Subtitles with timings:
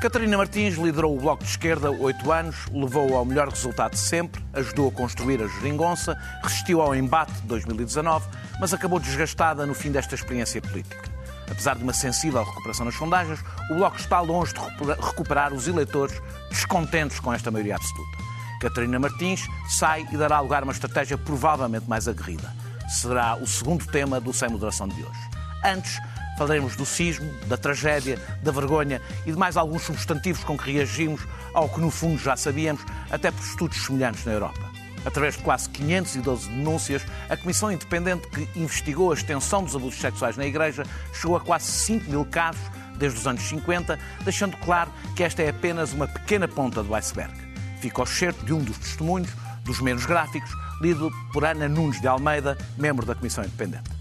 [0.00, 4.40] Catarina Martins liderou o Bloco de Esquerda oito anos, levou-o ao melhor resultado de sempre,
[4.52, 8.24] ajudou a construir a geringonça, resistiu ao embate de 2019,
[8.60, 11.10] mas acabou desgastada no fim desta experiência política.
[11.50, 13.40] Apesar de uma sensível recuperação nas sondagens,
[13.72, 14.60] o Bloco está longe de
[15.04, 18.18] recuperar os eleitores descontentes com esta maioria absoluta.
[18.60, 22.54] Catarina Martins sai e dará lugar a uma estratégia provavelmente mais aguerrida.
[22.88, 25.28] Será o segundo tema do Sem Moderação de hoje.
[25.64, 25.98] Antes,
[26.38, 31.20] Falaremos do sismo, da tragédia, da vergonha e de mais alguns substantivos com que reagimos
[31.52, 32.80] ao que no fundo já sabíamos,
[33.10, 34.60] até por estudos semelhantes na Europa.
[35.04, 40.36] Através de quase 512 denúncias, a Comissão Independente que investigou a extensão dos abusos sexuais
[40.36, 42.62] na Igreja chegou a quase 5 mil casos
[42.96, 47.34] desde os anos 50, deixando claro que esta é apenas uma pequena ponta do iceberg.
[47.80, 49.30] Fica ao certo de um dos testemunhos,
[49.64, 53.97] dos menos gráficos, lido por Ana Nunes de Almeida, membro da Comissão Independente.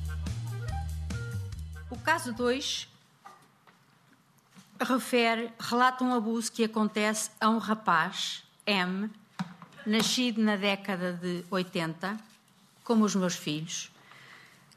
[2.07, 2.87] Caso 2
[4.79, 9.09] refere, relata um abuso que acontece a um rapaz, M,
[9.85, 12.17] nascido na década de 80,
[12.85, 13.91] como os meus filhos,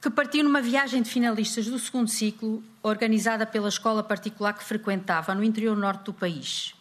[0.01, 5.33] que partiu numa viagem de finalistas do segundo ciclo, organizada pela escola particular que frequentava
[5.33, 6.75] no interior norte do país.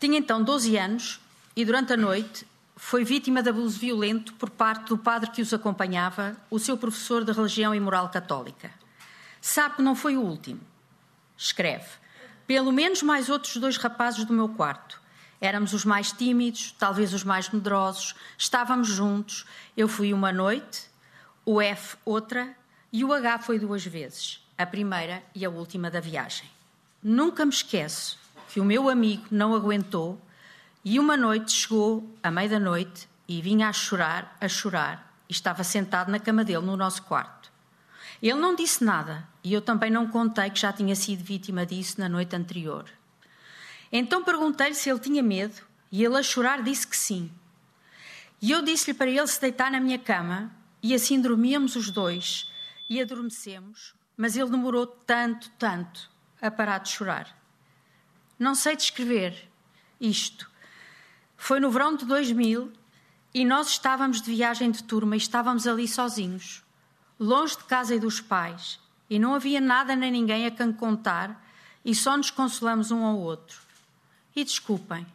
[0.00, 1.20] Tinha então 12 anos
[1.54, 5.52] e, durante a noite, foi vítima de abuso violento por parte do padre que os
[5.52, 8.85] acompanhava, o seu professor de religião e moral católica.
[9.48, 10.60] Sabe que não foi o último.
[11.36, 11.86] Escreve.
[12.48, 15.00] Pelo menos mais outros dois rapazes do meu quarto.
[15.40, 18.16] Éramos os mais tímidos, talvez os mais medrosos.
[18.36, 19.46] Estávamos juntos.
[19.76, 20.90] Eu fui uma noite,
[21.44, 22.56] o F outra
[22.92, 24.44] e o H foi duas vezes.
[24.58, 26.50] A primeira e a última da viagem.
[27.00, 28.18] Nunca me esqueço
[28.48, 30.20] que o meu amigo não aguentou
[30.84, 35.32] e uma noite chegou, à meia da noite, e vinha a chorar, a chorar, e
[35.32, 37.54] estava sentado na cama dele no nosso quarto.
[38.20, 42.00] Ele não disse nada e eu também não contei que já tinha sido vítima disso
[42.00, 42.90] na noite anterior.
[43.92, 45.62] Então perguntei-lhe se ele tinha medo
[45.92, 47.30] e ele, a chorar, disse que sim.
[48.42, 50.50] E eu disse-lhe para ele se deitar na minha cama
[50.82, 52.52] e assim dormíamos os dois
[52.90, 56.10] e adormecemos, mas ele demorou tanto, tanto
[56.42, 57.40] a parar de chorar.
[58.36, 59.48] Não sei descrever
[60.00, 60.50] isto.
[61.36, 62.72] Foi no verão de 2000
[63.32, 66.66] e nós estávamos de viagem de turma e estávamos ali sozinhos
[67.18, 68.78] longe de casa e dos pais,
[69.08, 71.44] e não havia nada nem ninguém a quem contar,
[71.84, 73.60] e só nos consolamos um ao outro.
[74.34, 75.06] E desculpem,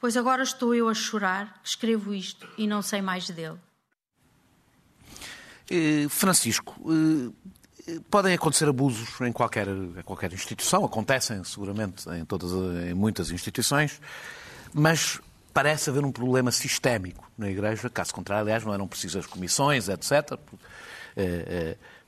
[0.00, 3.58] pois agora estou eu a chorar, escrevo isto e não sei mais dele.
[5.70, 6.74] Eh, Francisco,
[7.86, 12.50] eh, podem acontecer abusos em qualquer, em qualquer instituição, acontecem seguramente em, todas,
[12.88, 14.00] em muitas instituições,
[14.74, 15.20] mas
[15.54, 20.38] parece haver um problema sistémico na Igreja, caso contrário, aliás, não eram precisas comissões, etc.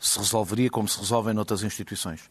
[0.03, 2.29] Se resolveria como se resolve em outras instituições.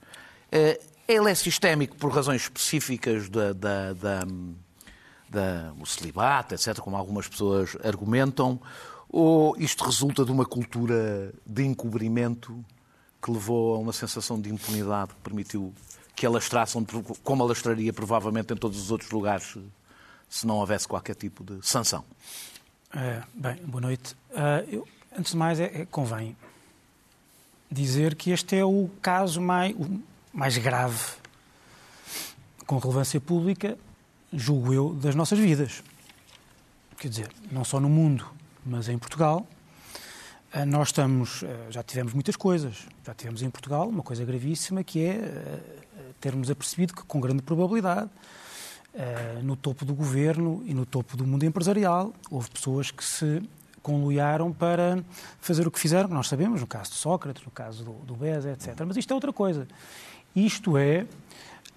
[0.51, 4.19] Eh, ele é sistémico por razões específicas da, da, da,
[5.29, 8.59] da celibato, etc., como algumas pessoas argumentam,
[9.09, 12.63] ou isto resulta de uma cultura de encobrimento
[13.21, 15.73] que levou a uma sensação de impunidade que permitiu
[16.15, 16.77] que alastrasse,
[17.23, 19.57] como alastraria provavelmente em todos os outros lugares,
[20.29, 22.03] se não houvesse qualquer tipo de sanção?
[22.93, 24.15] É, bem, boa noite.
[24.31, 24.87] Uh, eu,
[25.17, 26.35] antes de mais, é, é, convém
[27.71, 30.01] dizer que este é o caso mais, o
[30.33, 30.99] mais grave,
[32.67, 33.77] com relevância pública,
[34.33, 35.83] julgo eu, das nossas vidas.
[36.97, 38.25] Quer dizer, não só no mundo,
[38.65, 39.47] mas em Portugal.
[40.53, 42.85] Eh, nós estamos, eh, já tivemos muitas coisas.
[43.05, 45.59] Já tivemos em Portugal uma coisa gravíssima que é eh,
[46.19, 48.09] termos apercebido que, com grande probabilidade,
[49.41, 53.41] no topo do governo e no topo do mundo empresarial, houve pessoas que se
[53.81, 55.03] conluiaram para
[55.39, 58.16] fazer o que fizeram, que nós sabemos, no caso de Sócrates, no caso do, do
[58.16, 58.75] Beza, etc.
[58.85, 59.67] Mas isto é outra coisa.
[60.35, 61.05] Isto é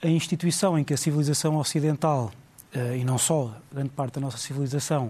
[0.02, 2.30] a instituição em que a civilização ocidental,
[2.74, 5.06] uh, e não só, grande parte da nossa civilização,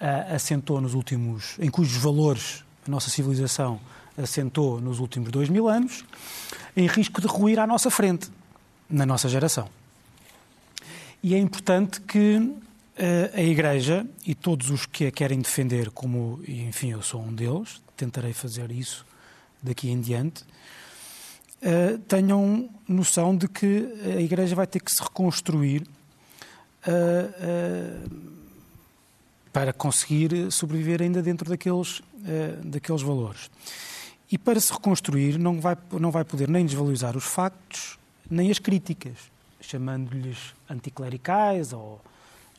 [0.00, 1.56] uh, assentou nos últimos.
[1.58, 3.80] em cujos valores a nossa civilização
[4.16, 6.04] assentou nos últimos dois mil anos,
[6.76, 8.30] em risco de ruir à nossa frente,
[8.90, 9.68] na nossa geração.
[11.22, 12.52] E é importante que
[13.34, 17.82] a Igreja e todos os que a querem defender, como, enfim, eu sou um deles,
[17.96, 19.04] tentarei fazer isso
[19.62, 20.44] daqui em diante,
[22.06, 25.84] tenham noção de que a Igreja vai ter que se reconstruir
[29.52, 32.02] para conseguir sobreviver ainda dentro daqueles,
[32.64, 33.50] daqueles valores.
[34.30, 37.98] E para se reconstruir não vai, não vai poder nem desvalorizar os factos,
[38.30, 39.18] nem as críticas,
[39.60, 42.00] chamando-lhes anticlericais ou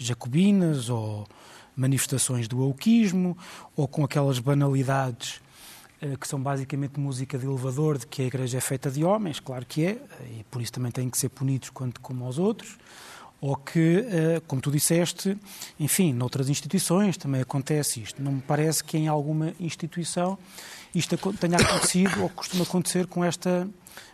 [0.05, 1.27] jacobinas ou
[1.75, 3.37] manifestações do auquismo
[3.75, 5.41] ou com aquelas banalidades
[6.01, 9.39] uh, que são basicamente música de elevador de que a Igreja é feita de homens,
[9.39, 10.01] claro que é,
[10.37, 12.77] e por isso também têm que ser punidos quanto como aos outros
[13.43, 15.37] ou que, eh, como tu disseste,
[15.77, 18.23] enfim, noutras instituições também acontece isto.
[18.23, 20.37] Não me parece que em alguma instituição
[20.95, 23.67] isto tenha acontecido ou costuma acontecer com esta,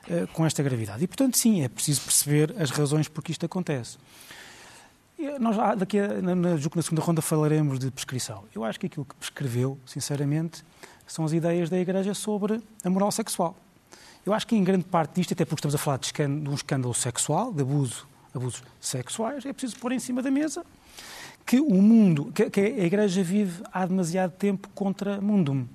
[0.10, 1.04] eh, com esta gravidade.
[1.04, 4.00] E, portanto, sim, é preciso perceber as razões por que isto acontece.
[5.39, 8.44] Nós, daqui a, na, na, na segunda ronda falaremos de prescrição.
[8.56, 10.63] Eu acho que aquilo que prescreveu, sinceramente,
[11.06, 13.56] são as ideias da Igreja sobre a moral sexual.
[14.25, 16.54] Eu acho que em grande parte disto, até porque estamos a falar de, de um
[16.54, 20.63] escândalo sexual, de abuso abusos sexuais, é preciso pôr em cima da mesa
[21.45, 25.66] que o mundo, que, que a Igreja vive há demasiado tempo contra mundum,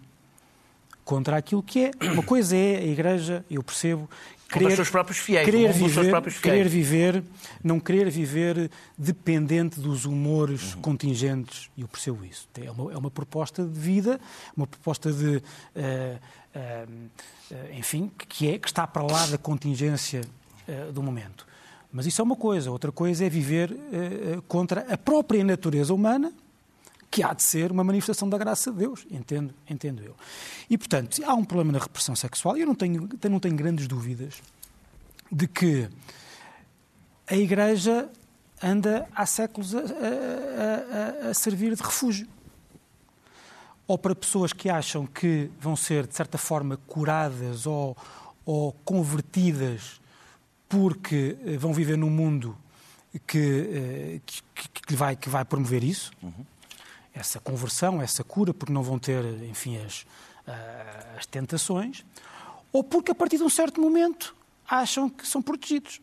[1.05, 1.91] contra aquilo que é.
[2.12, 4.08] Uma coisa é a Igreja, eu percebo,
[4.59, 6.56] querer, os seus próprios fiéis, querer viver, próprios fiéis.
[6.56, 7.25] querer viver,
[7.62, 10.81] não querer viver dependente dos humores uhum.
[10.81, 12.49] contingentes, e eu percebo isso.
[12.61, 14.21] É uma, é uma, proposta de vida,
[14.56, 15.43] uma proposta de, uh,
[16.55, 20.23] uh, enfim, que é que está para lá da contingência
[20.69, 21.47] uh, do momento.
[21.93, 22.71] Mas isso é uma coisa.
[22.71, 23.71] Outra coisa é viver
[24.49, 26.33] contra a própria natureza humana,
[27.15, 30.17] que há de ser uma manifestação da graça de Deus, entendo, entendo eu.
[30.69, 34.43] E, portanto, há um problema na repressão sexual, eu não tenho, não tenho grandes dúvidas
[35.31, 35.89] de que
[37.29, 38.11] a Igreja
[38.61, 42.27] anda há séculos a, a, a, a servir de refúgio.
[43.87, 47.97] Ou para pessoas que acham que vão ser, de certa forma, curadas ou,
[48.45, 50.01] ou convertidas
[50.69, 52.59] porque eh, vão viver num mundo
[53.25, 54.43] que, eh, que,
[54.85, 56.45] que, vai, que vai promover isso, uhum.
[57.15, 60.05] Essa conversão, essa cura, porque não vão ter, enfim, as,
[60.47, 62.05] eh, as tentações,
[62.73, 64.35] ou porque a partir de um certo momento
[64.69, 66.01] acham que são protegidos.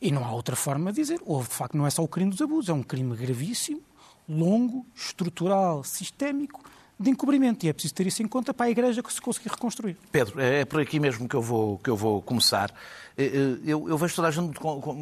[0.00, 1.20] E não há outra forma de dizer.
[1.24, 3.80] Ou, de facto, não é só o crime dos abusos, é um crime gravíssimo,
[4.28, 6.62] longo, estrutural, sistémico,
[6.98, 7.66] de encobrimento.
[7.66, 9.96] E é preciso ter isso em conta para a Igreja que se conseguir reconstruir.
[10.12, 12.72] Pedro, é, é por aqui mesmo que eu vou, que eu vou começar.
[13.16, 14.58] Eh, eh, eu, eu vejo toda a gente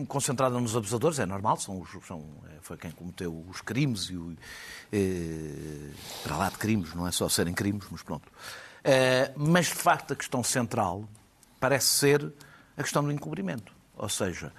[0.08, 4.16] concentrada nos abusadores, é normal, são, os, são é, foi quem cometeu os crimes e
[4.16, 4.36] o,
[6.22, 8.30] para lá de crimes, não é só serem crimes, mas pronto.
[9.36, 11.08] Mas de facto a questão central
[11.58, 12.32] parece ser
[12.76, 13.72] a questão do encobrimento.
[13.96, 14.52] Ou seja,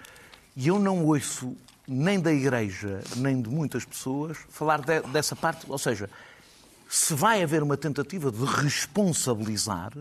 [0.58, 1.56] eu não ouço
[1.88, 6.10] nem da Igreja, nem de muitas pessoas falar de, dessa parte, ou seja,
[6.94, 9.94] se vai haver uma tentativa de responsabilizar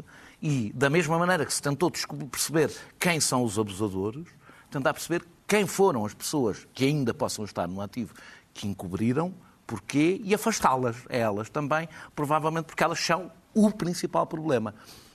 [0.42, 4.26] e, da mesma maneira que se tentou perceber quem são os abusadores,
[4.70, 8.12] tentar perceber quem foram as pessoas que ainda possam estar no ativo
[8.52, 9.32] que encobriram,
[9.66, 14.74] porquê e afastá-las, elas também, provavelmente porque elas são o principal problema.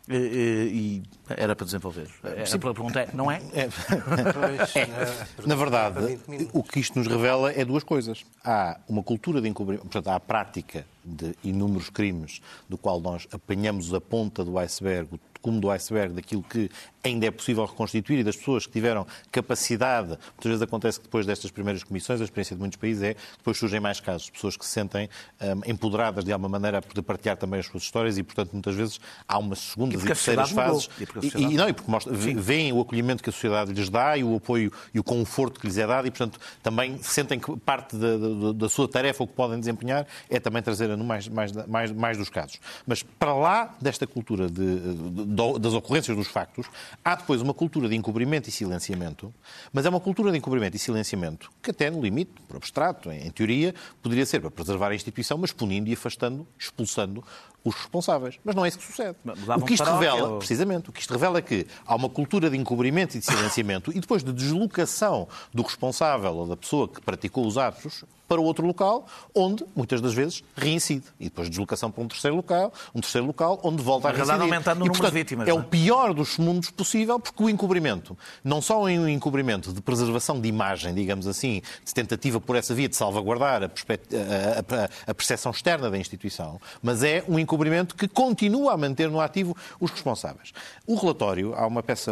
[0.10, 2.10] E, era para desenvolver.
[2.24, 3.42] A pergunta é, não é?
[3.54, 3.64] é.
[3.64, 5.46] é.
[5.46, 6.18] Na verdade,
[6.54, 8.26] o que isto nos revela é duas coisas.
[8.44, 13.28] Há uma cultura de encobrimento, portanto, há a prática de inúmeros crimes do qual nós
[13.32, 16.70] apanhamos a ponta do iceberg, o cume do iceberg daquilo que
[17.04, 20.10] ainda é possível reconstituir e das pessoas que tiveram capacidade.
[20.10, 23.58] Muitas vezes acontece que depois destas primeiras comissões, a experiência de muitos países é depois
[23.58, 25.10] surgem mais casos, pessoas que se sentem
[25.42, 28.76] um, empoderadas de alguma maneira a poder partilhar também as suas histórias e, portanto, muitas
[28.76, 30.90] vezes há umas segundas e, e terceiras fases.
[31.22, 34.24] E, e, não, e porque mostra, veem o acolhimento que a sociedade lhes dá e
[34.24, 37.96] o apoio e o conforto que lhes é dado e, portanto, também sentem que parte
[37.96, 41.52] da, da, da sua tarefa ou que podem desempenhar é também trazer a mais, mais,
[41.68, 42.60] mais, mais dos casos.
[42.86, 44.80] Mas para lá desta cultura de,
[45.12, 45.27] de
[45.60, 46.68] das ocorrências dos factos,
[47.04, 49.34] há depois uma cultura de encobrimento e silenciamento,
[49.74, 53.30] mas é uma cultura de encobrimento e silenciamento que até no limite, por abstrato, em,
[53.32, 57.24] teoria, poderia ser para preservar a instituição, mas punindo e afastando, expulsando
[57.64, 58.40] os responsáveis.
[58.44, 59.18] Mas não é isso que sucede.
[59.60, 60.38] O que isto revela, ou...
[60.40, 63.92] precisamente, o que isto revela é que há uma cultura de encobrimento e de silenciamento
[63.92, 68.66] e depois de deslocação do responsável ou da pessoa que praticou os atos para outro
[68.66, 71.06] local, onde, muitas das vezes, reincide.
[71.20, 74.42] E depois deslocação para um terceiro local, um terceiro local, onde volta a reincidir.
[74.42, 75.48] aumentando o número portanto, de vítimas.
[75.48, 75.60] É não?
[75.60, 80.40] o pior dos mundos possível, porque o encobrimento, não só é um encobrimento de preservação
[80.40, 85.52] de imagem, digamos assim, de tentativa por essa via de salvaguardar a, a, a, percepção
[85.52, 90.52] externa da instituição, mas é um encobrimento que continua a manter no ativo os responsáveis.
[90.86, 92.12] O relatório, há uma peça,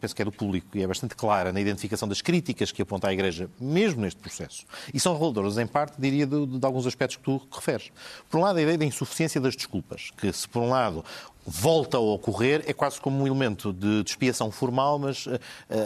[0.00, 3.08] penso que é do público, e é bastante clara na identificação das críticas que aponta
[3.08, 5.16] à Igreja, mesmo neste processo, e são
[5.58, 7.90] em parte, diria, de, de, alguns aspectos que tu referes.
[8.28, 11.04] Por um lado, a ideia da insuficiência das desculpas, que se por um lado
[11.46, 15.38] volta a ocorrer, é quase como um elemento de, de expiação formal, mas uh,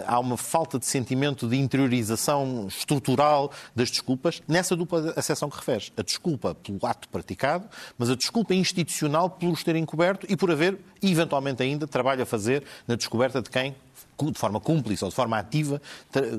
[0.06, 5.92] há uma falta de sentimento de interiorização estrutural das desculpas nessa dupla acessão que referes.
[5.96, 10.50] A desculpa pelo ato praticado, mas a desculpa institucional por os terem encoberto e por
[10.50, 13.74] haver, eventualmente ainda, trabalho a fazer na descoberta de quem
[14.26, 15.80] de forma cúmplice ou de forma ativa,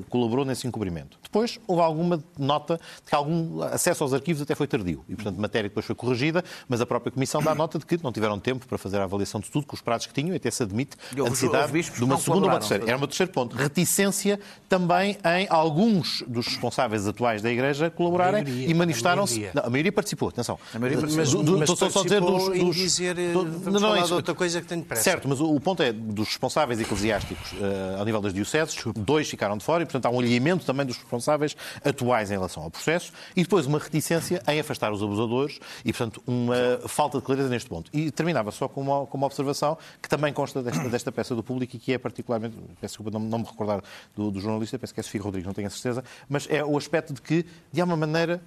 [0.08, 1.18] colaborou nesse encobrimento.
[1.22, 5.04] Depois, houve alguma nota de que algum acesso aos arquivos até foi tardio.
[5.08, 8.02] E, portanto, a matéria depois foi corrigida, mas a própria Comissão dá nota de que
[8.02, 10.36] não tiveram tempo para fazer a avaliação de tudo, com os prazos que tinham, e
[10.36, 12.84] até se admite a necessidade de uma segunda ou uma terceira.
[12.84, 13.56] Era um terceiro ponto.
[13.56, 19.46] Reticência também em alguns dos responsáveis atuais da Igreja colaborarem maioria, e manifestaram-se.
[19.46, 20.58] A, a, maioria participou, atenção.
[20.74, 21.42] A maioria participou.
[21.44, 22.58] Mas, mas estou só dizer dos.
[22.58, 24.14] dos dizer, do, não, não, é isso.
[24.14, 25.02] outra coisa que tenho pressa.
[25.02, 29.28] Certo, mas o, o ponto é dos responsáveis eclesiásticos uh, ao nível das dioceses, dois
[29.28, 32.70] ficaram de fora e, portanto, há um alinhamento também dos responsáveis atuais em relação ao
[32.70, 37.48] processo e depois uma reticência em afastar os abusadores e, portanto, uma falta de clareza
[37.48, 37.90] neste ponto.
[37.92, 41.42] E terminava só com uma, com uma observação que também consta desta, desta peça do
[41.42, 43.82] público e que é particularmente, peço desculpa não, não me recordar
[44.14, 46.76] do, do jornalista, penso que é Sofia Rodrigues, não tenho a certeza, mas é o
[46.76, 48.40] aspecto de que, de alguma maneira,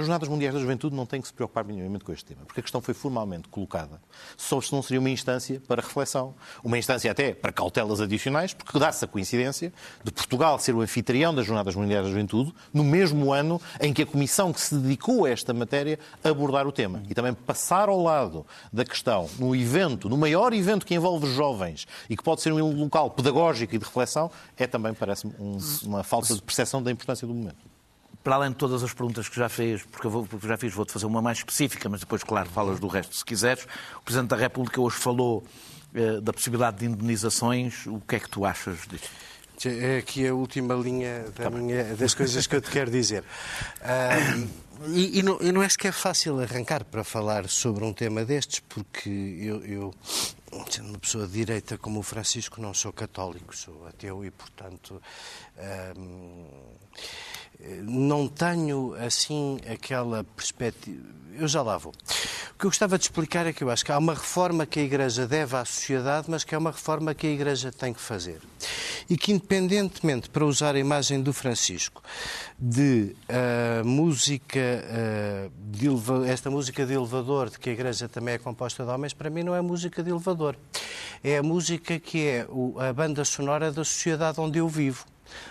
[0.00, 2.60] as Jornadas Mundiais da Juventude não têm que se preocupar minimamente com este tema, porque
[2.60, 4.00] a questão foi formalmente colocada.
[4.36, 8.78] Só se não seria uma instância para reflexão, uma instância até para cautelas adicionais, porque
[8.78, 9.72] dá-se a coincidência
[10.04, 14.02] de Portugal ser o anfitrião das Jornadas Mundiais da Juventude no mesmo ano em que
[14.02, 17.02] a comissão que se dedicou a esta matéria abordar o tema.
[17.08, 21.86] E também passar ao lado da questão, no evento, no maior evento que envolve jovens
[22.08, 26.02] e que pode ser um local pedagógico e de reflexão, é também, parece-me, um, uma
[26.02, 27.77] falta de percepção da importância do momento
[28.22, 30.72] para além de todas as perguntas que já fez, porque eu vou, porque já fiz,
[30.74, 33.66] vou-te fazer uma mais específica, mas depois, claro, falas do resto se quiseres.
[33.96, 35.44] O Presidente da República hoje falou
[35.94, 37.86] eh, da possibilidade de indenizações.
[37.86, 39.08] O que é que tu achas disto?
[39.66, 43.24] É aqui a última linha da tá minha, das coisas que eu te quero dizer.
[43.80, 44.48] Uh,
[44.94, 48.60] e, e, não, e, não, é sequer fácil arrancar para falar sobre um tema destes,
[48.60, 49.94] porque eu, eu,
[50.70, 55.00] sendo uma pessoa de direita como o Francisco, não sou católico, sou ateu e, portanto.
[55.56, 56.68] Uh,
[57.82, 61.02] não tenho assim aquela perspectiva.
[61.36, 61.92] Eu já lá vou.
[61.92, 64.80] O que eu gostava de explicar é que eu acho que há uma reforma que
[64.80, 68.00] a Igreja deve à sociedade, mas que é uma reforma que a Igreja tem que
[68.00, 68.40] fazer.
[69.08, 72.02] E que, independentemente, para usar a imagem do Francisco,
[72.58, 75.88] de uh, música, uh, de
[76.28, 79.44] esta música de elevador, de que a Igreja também é composta de homens, para mim
[79.44, 80.37] não é música de elevador.
[81.22, 82.46] É a música que é
[82.88, 85.04] a banda sonora da sociedade onde eu vivo.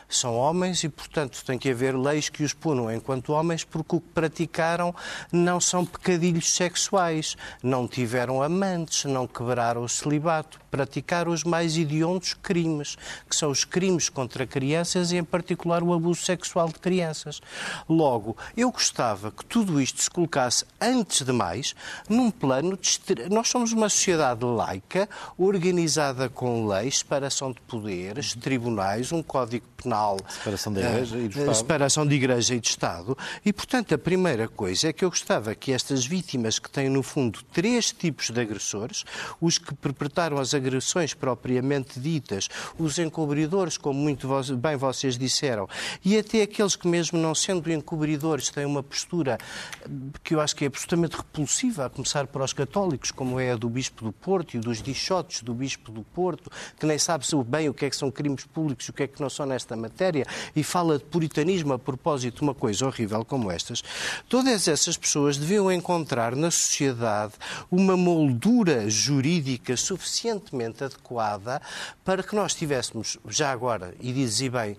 [0.10, 4.02] São homens e, portanto, tem que haver leis que os punam enquanto homens, porque o
[4.02, 4.96] que praticaram
[5.32, 12.34] não são pecadilhos sexuais, não tiveram amantes, não quebraram o celibato, praticaram os mais idiontos
[12.34, 12.98] crimes,
[13.30, 17.42] que são os crimes contra crianças e, em particular, o abuso sexual de crianças.
[17.90, 21.76] Logo, eu gostava que tudo isto se colocasse, antes de mais,
[22.08, 22.98] num plano de.
[23.30, 29.97] Nós somos uma sociedade laica, organizada com leis, separação de poderes, tribunais, um código penal.
[30.30, 31.56] Separação da Igreja e do Estado.
[31.56, 33.18] Separação de Igreja e de Estado.
[33.44, 37.02] E, portanto, a primeira coisa é que eu gostava que estas vítimas, que têm, no
[37.02, 39.04] fundo, três tipos de agressores,
[39.42, 44.28] os que perpetraram as agressões propriamente ditas, os encobridores, como muito
[44.58, 45.68] bem vocês disseram,
[46.06, 49.38] e até aqueles que, mesmo não sendo encobridores, têm uma postura
[50.24, 53.56] que eu acho que é absolutamente repulsiva, a começar para os católicos, como é a
[53.56, 57.68] do Bispo do Porto e dos dichotes do Bispo do Porto, que nem sabe bem
[57.68, 59.76] o que é que são crimes públicos e o que é que não são nesta
[59.76, 59.87] matéria
[60.56, 63.84] e fala de puritanismo a propósito de uma coisa horrível como estas,
[64.28, 67.34] todas essas pessoas deviam encontrar na sociedade
[67.72, 71.62] uma moldura jurídica suficientemente adequada
[72.04, 74.78] para que nós tivéssemos, já agora, e dizia bem,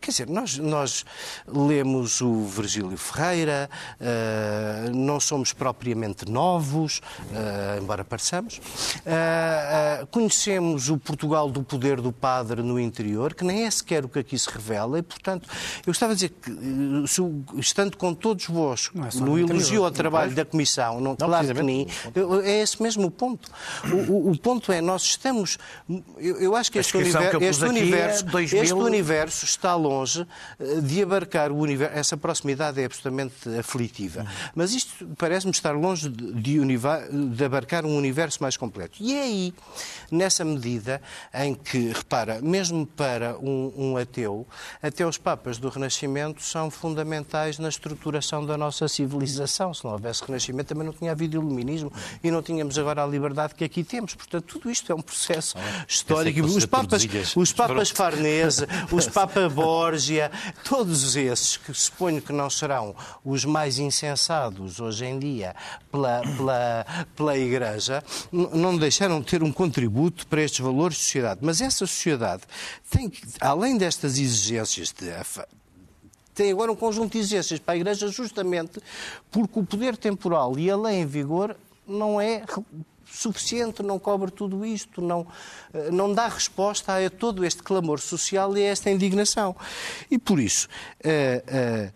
[0.00, 1.04] quer dizer, nós, nós
[1.46, 3.68] lemos o Virgílio Ferreira,
[4.00, 12.12] uh, não somos propriamente novos, uh, embora pareçamos, uh, conhecemos o Portugal do poder do
[12.12, 15.48] padre no interior, que nem é sequer o que aqui se revela, e, portanto,
[15.78, 20.44] eu gostava de dizer que, estando com todos vós é no elogio ao trabalho da
[20.44, 21.86] Comissão, não, não claro que nem,
[22.44, 23.50] é esse mesmo o ponto.
[24.08, 25.58] O, o, ponto é, nós estamos,
[26.18, 28.62] eu, eu acho que este, univer, este universo, é 2000...
[28.62, 30.26] este universo está está longe
[30.58, 31.96] eh, de abarcar o universo.
[31.96, 34.26] Essa proximidade é absolutamente aflitiva.
[34.54, 38.98] Mas isto parece-me estar longe de, de, abarcar um universo mais completo.
[39.00, 39.54] E é aí,
[40.10, 41.00] nessa medida,
[41.34, 44.46] em que, repara, mesmo para um, um ateu,
[44.82, 49.72] até os Papas do Renascimento são fundamentais na estruturação da nossa civilização.
[49.72, 53.54] Se não houvesse Renascimento, também não tinha havido iluminismo e não tínhamos agora a liberdade
[53.54, 54.14] que aqui temos.
[54.14, 55.56] Portanto, tudo isto é um processo
[55.88, 56.42] histórico.
[56.42, 60.30] Os Papas, os papas Farnese, os Papas Borgia,
[60.64, 65.54] todos esses que suponho que não serão os mais insensados hoje em dia
[65.90, 71.40] pela, pela, pela Igreja, não deixaram de ter um contributo para estes valores de sociedade.
[71.42, 72.42] Mas essa sociedade
[72.90, 75.12] tem que, além destas exigências de
[76.34, 78.80] tem agora um conjunto de exigências para a Igreja justamente
[79.30, 82.42] porque o poder temporal e a lei em vigor não é
[83.12, 85.26] suficiente, não cobre tudo isto, não,
[85.72, 89.54] eh, não dá resposta a todo este clamor social e a esta indignação.
[90.10, 90.68] E por isso,
[91.04, 91.92] uh, uh,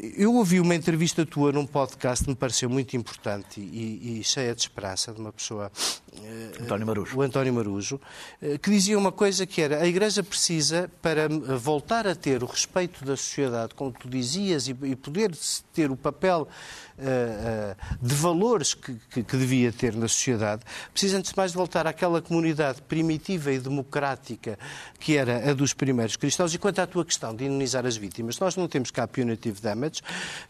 [0.00, 4.54] eu ouvi uma entrevista tua num podcast que me pareceu muito importante e, e cheia
[4.54, 5.72] de esperança, de uma pessoa.
[6.60, 7.18] António Marujo.
[7.18, 8.00] O António Marujo,
[8.62, 13.04] que dizia uma coisa que era: a Igreja precisa, para voltar a ter o respeito
[13.04, 15.32] da sociedade, como tu dizias, e, poder
[15.72, 16.48] ter o papel
[17.00, 22.20] eh, eh, de valores que, devia ter na sociedade, precisa antes de mais voltar àquela
[22.20, 24.58] comunidade primitiva e democrática
[24.98, 26.52] que era a dos primeiros cristãos.
[26.52, 30.02] E quanto à tua questão de indemnizar as vítimas, nós não temos cá punitive damage,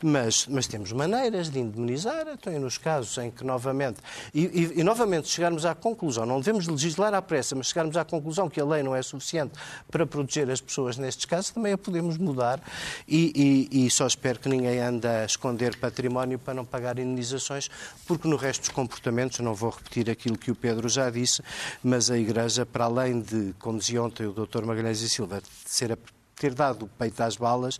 [0.03, 4.01] mas, mas temos maneiras de indemnizar, então nos casos em que novamente,
[4.33, 8.05] e, e, e novamente chegarmos à conclusão, não devemos legislar à pressa, mas chegarmos à
[8.05, 9.53] conclusão que a lei não é suficiente
[9.91, 12.61] para proteger as pessoas nestes casos, também a podemos mudar
[13.09, 17.71] e, e só espero que ninguém ande a esconder património para não pagar indenizações,
[18.07, 21.43] porque no resto dos comportamentos, não vou repetir aquilo que o Pedro já disse,
[21.83, 24.65] mas a Igreja, para além de, como dizia ontem o Dr.
[24.65, 25.97] Magalhães e Silva, ser a
[26.39, 27.79] ter dado o peito às balas,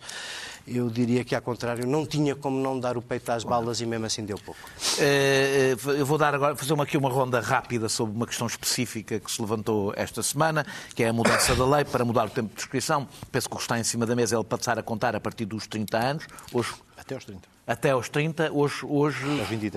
[0.67, 3.85] eu diria que, ao contrário, não tinha como não dar o peito às balas e
[3.85, 4.59] mesmo assim deu pouco.
[4.99, 9.31] Eh, eu vou dar agora, fazer aqui uma ronda rápida sobre uma questão específica que
[9.31, 12.61] se levantou esta semana, que é a mudança da lei para mudar o tempo de
[12.61, 13.07] inscrição.
[13.31, 15.19] Penso que o que está em cima da mesa é ele passar a contar a
[15.19, 16.27] partir dos 30 anos.
[16.53, 19.23] Hoje, até aos 30 até aos 30, hoje, hoje,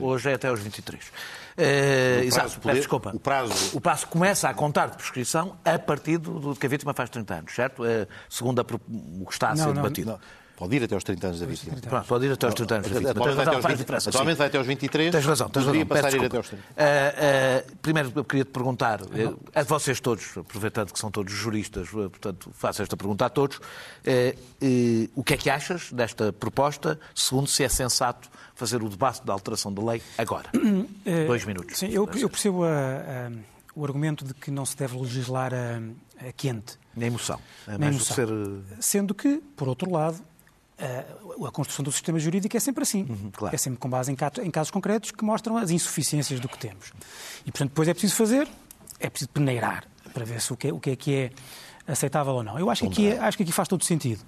[0.01, 1.05] hoje é até aos 23.
[1.05, 1.11] Uh,
[1.59, 3.11] eh, exato, poder, desculpa.
[3.15, 3.77] O prazo...
[3.77, 7.11] o prazo começa a contar de prescrição a partir do, do que a vítima faz
[7.11, 7.83] 30 anos, certo?
[7.83, 8.65] Uh, segundo a,
[9.21, 10.13] o que está a ser não, debatido.
[10.13, 10.42] Não, não.
[10.57, 11.77] Pode ir até aos 30 anos da vítima.
[11.81, 13.97] Pronto, pode ir até aos 30 anos da vítima.
[14.07, 15.13] Atualmente vai até aos 23.
[15.13, 15.87] Tens razão, tens razão.
[15.87, 16.63] passar a ir até aos 30.
[16.63, 21.33] Uh, uh, primeiro, eu queria te perguntar, uh, a vocês todos, aproveitando que são todos
[21.33, 23.61] juristas, portanto, faço esta pergunta a todos,
[25.15, 29.33] o que é que achas desta proposta, segundo se é sensato fazer o debate da
[29.33, 30.51] alteração da lei agora?
[31.27, 31.79] Dois minutos.
[31.79, 33.31] Sim, eu, eu percebo a, a,
[33.75, 36.79] o argumento de que não se deve legislar a, a quente.
[36.95, 37.41] Na emoção.
[37.67, 38.15] É Na emoção.
[38.15, 38.29] Ser...
[38.81, 40.23] Sendo que, por outro lado,
[40.79, 43.03] a construção do sistema jurídico é sempre assim.
[43.09, 43.55] Uhum, claro.
[43.55, 46.93] É sempre com base em casos, concretos que mostram as insuficiências do que temos.
[47.47, 48.49] E, portanto, depois é preciso fazer,
[48.99, 51.31] é preciso peneirar para ver se o que, é, o que é que é
[51.87, 52.59] aceitável ou não.
[52.59, 54.23] Eu acho que, aqui, acho que aqui faz todo sentido.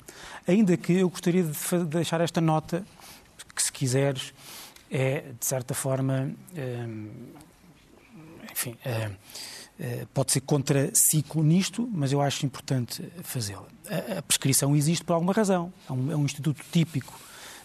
[0.47, 2.85] Ainda que eu gostaria de deixar esta nota,
[3.55, 4.35] que se quiseres,
[4.91, 7.11] é, de certa forma, hum,
[8.51, 9.15] enfim, hum,
[10.13, 13.67] pode ser contraciclo nisto, mas eu acho importante fazê-la.
[14.17, 15.73] A prescrição existe por alguma razão.
[15.89, 17.13] É um, é um instituto típico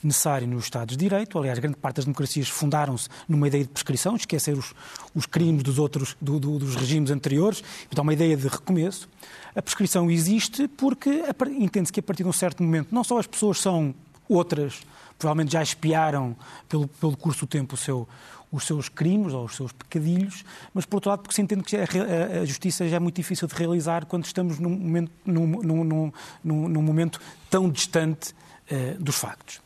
[0.04, 1.38] necessário nos Estados de Direito.
[1.38, 4.74] Aliás, grande parte das democracias fundaram-se numa ideia de prescrição, esquecer os,
[5.14, 9.10] os crimes dos outros, do, do, dos regimes anteriores, então uma ideia de recomeço.
[9.56, 11.24] A prescrição existe porque
[11.58, 13.94] entende-se que a partir de um certo momento não só as pessoas são
[14.28, 14.82] outras,
[15.20, 16.36] provavelmente já espiaram
[16.68, 18.08] pelo, pelo curso do tempo o seu,
[18.52, 21.76] os seus crimes ou os seus pecadilhos, mas por outro lado porque se entende que
[21.76, 26.12] a, justiça já é muito difícil de realizar quando estamos num momento, num, num,
[26.44, 28.34] num, num momento tão distante
[28.72, 29.62] uh, dos factos.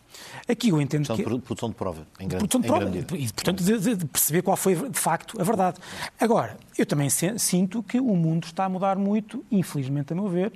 [0.47, 1.37] Aqui eu entendo produção que...
[1.37, 4.57] De produção de prova, em grande, produção de prova, e, portanto, de, de, perceber qual
[4.57, 5.77] foi, de facto, a verdade.
[6.19, 10.51] Agora, eu também sinto que o mundo está a mudar muito, infelizmente, a meu ver,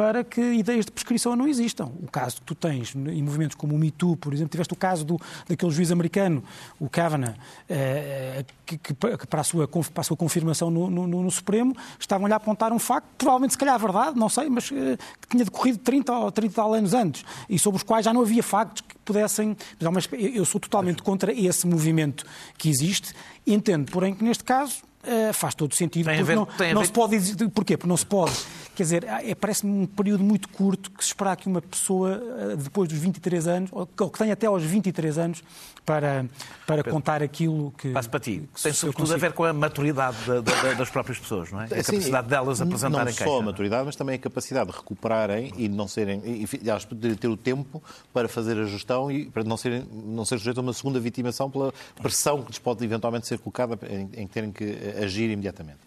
[0.00, 1.92] para que ideias de prescrição não existam.
[2.02, 4.76] O caso que tu tens em movimentos como o Me Too, por exemplo, tiveste o
[4.76, 6.42] caso do, daquele juiz americano,
[6.78, 7.34] o Kavanaugh,
[7.68, 12.32] eh, que, que, para, a sua, para a sua confirmação no, no, no Supremo estavam-lhe
[12.32, 15.76] a apontar um facto, provavelmente se calhar verdade, não sei, mas eh, que tinha decorrido
[15.76, 19.54] 30 ou 30 anos antes e sobre os quais já não havia factos que pudessem.
[19.92, 22.24] Mas eu sou totalmente contra esse movimento
[22.56, 23.12] que existe.
[23.46, 26.04] Entendo, porém, que neste caso Uh, faz todo sentido.
[26.04, 27.16] Tem porque ver, não, não se pode.
[27.54, 27.74] Porquê?
[27.78, 28.32] Porque não se pode.
[28.80, 32.56] Quer dizer, é, parece-me um período muito curto que se esperar que uma pessoa, uh,
[32.56, 35.42] depois dos 23 anos, ou que, ou que tenha até aos 23 anos,
[35.84, 36.24] para,
[36.66, 37.90] para contar aquilo que.
[37.90, 38.48] Passo para ti.
[38.54, 41.64] Que Tem sobretudo a ver com a maturidade da, da, das próprias pessoas, não é?
[41.64, 45.68] A capacidade delas apresentarem Não só a maturidade, mas também a capacidade de recuperarem e
[45.68, 46.22] de não serem.
[46.24, 46.46] E,
[46.94, 47.82] de ter o tempo
[48.14, 51.50] para fazer a gestão e para não serem não ser sujeito a uma segunda vitimação
[51.50, 54.64] pela pressão que lhes pode eventualmente ser colocada em, em terem que
[55.02, 55.80] agir imediatamente.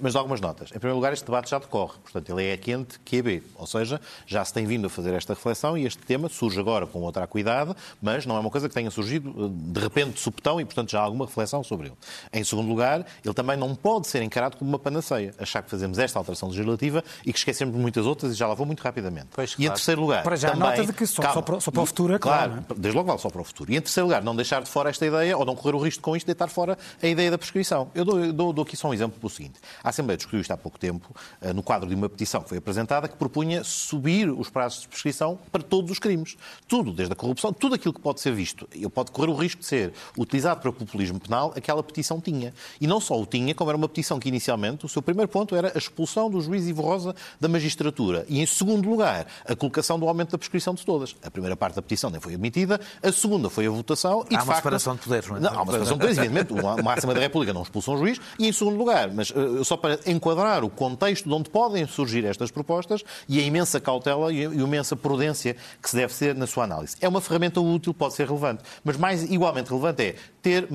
[0.00, 0.70] Mas algumas notas.
[0.70, 1.98] Em primeiro lugar, este debate já decorre.
[2.02, 3.42] Portanto, Ele é quente que é B.
[3.56, 6.86] Ou seja, já se tem vindo a fazer esta reflexão e este tema surge agora
[6.86, 10.20] com outra acuidade, mas não é uma coisa que tenha surgido eh, de repente de
[10.20, 11.96] subtão e, portanto, já há alguma reflexão sobre ele.
[12.32, 15.34] Em segundo lugar, ele também não pode ser encarado como uma panaceia.
[15.38, 18.54] Achar que fazemos esta alteração legislativa e que esquecemos de muitas outras e já lá
[18.54, 19.28] vou muito rapidamente.
[19.32, 19.72] Pois, e claro.
[19.72, 21.86] em terceiro lugar, Para já, também, nota de que só, só, para, só para o
[21.86, 22.52] futuro é claro.
[22.52, 23.72] claro desde logo vale só para o futuro.
[23.72, 26.02] E em terceiro lugar, não deixar de fora esta ideia ou não correr o risco
[26.02, 27.90] com isto de deitar fora a ideia da prescrição.
[27.94, 29.60] Eu dou, dou, dou aqui só um exemplo pelo seguinte.
[29.82, 32.58] A Assembleia discutiu isto há pouco tempo, eh, no quadro de uma petição que foi
[32.58, 36.36] apresentada, que propunha subir os prazos de prescrição para todos os crimes.
[36.68, 38.68] Tudo, desde a corrupção, tudo aquilo que pode ser visto.
[38.74, 42.52] Ele pode correr o risco de ser utilizado para populismo penal, aquela petição tinha.
[42.80, 45.54] E não só o tinha, como era uma petição que inicialmente o seu primeiro ponto
[45.54, 48.24] era a expulsão do juiz Ivo Rosa da magistratura.
[48.28, 51.14] E em segundo lugar, a colocação do aumento da prescrição de todas.
[51.22, 54.38] A primeira parte da petição nem foi admitida, a segunda foi a votação e, há
[54.38, 54.56] de uma facto...
[54.56, 55.40] separação de poderes, não é?
[55.40, 56.52] Não, há uma separação de poderes, evidentemente.
[56.52, 58.20] Uma Assembleia da República não expulsa um juiz.
[58.38, 62.24] E em segundo lugar, mas uh, só para enquadrar o contexto de onde podem surgir
[62.24, 66.46] estas propostas e a imensa cautela e a imensa prudência que se deve ser na
[66.46, 66.96] sua análise.
[67.00, 70.66] É uma ferramenta útil, pode ser relevante, mas mais igualmente relevante é ter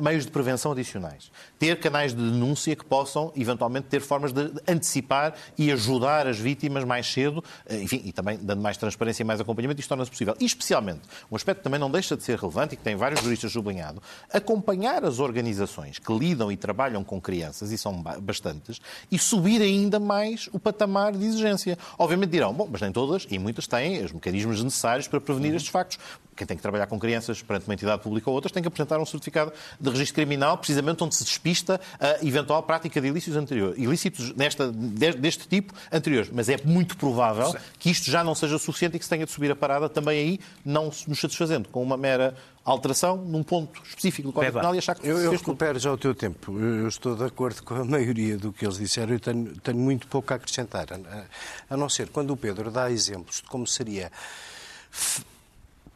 [0.00, 5.34] meios de prevenção adicionais, ter canais de denúncia que possam eventualmente ter formas de antecipar
[5.56, 9.40] e ajudar as vítimas mais cedo, eh, enfim, e também dando mais transparência e mais
[9.40, 10.36] acompanhamento, isto torna-se possível.
[10.38, 13.22] E especialmente, um aspecto que também não deixa de ser relevante e que tem vários
[13.22, 19.18] juristas sublinhado, acompanhar as organizações que lidam e trabalham com crianças, e são bastantes, e
[19.18, 20.73] subir ainda mais o patamar
[21.18, 21.78] de exigência.
[21.98, 25.56] Obviamente dirão, bom, mas nem todas, e muitas têm os mecanismos necessários para prevenir uhum.
[25.56, 25.98] estes factos.
[26.36, 28.98] Quem tem que trabalhar com crianças perante uma entidade pública ou outras tem que apresentar
[28.98, 33.78] um certificado de registro criminal, precisamente onde se despista a eventual prática de ilícitos anteriores,
[33.78, 36.30] ilícitos nesta, deste tipo anteriores.
[36.32, 37.58] Mas é muito provável Sim.
[37.78, 40.18] que isto já não seja suficiente e que se tenha de subir a parada também
[40.18, 44.78] aí, não nos satisfazendo com uma mera alteração num ponto específico do Código Penal e
[44.78, 46.58] achar que Eu, eu recupero já o teu tempo.
[46.58, 50.06] Eu estou de acordo com a maioria do que eles disseram e tenho, tenho muito
[50.06, 50.86] pouco a acrescentar.
[50.90, 54.10] A, a não ser quando o Pedro dá exemplos de como seria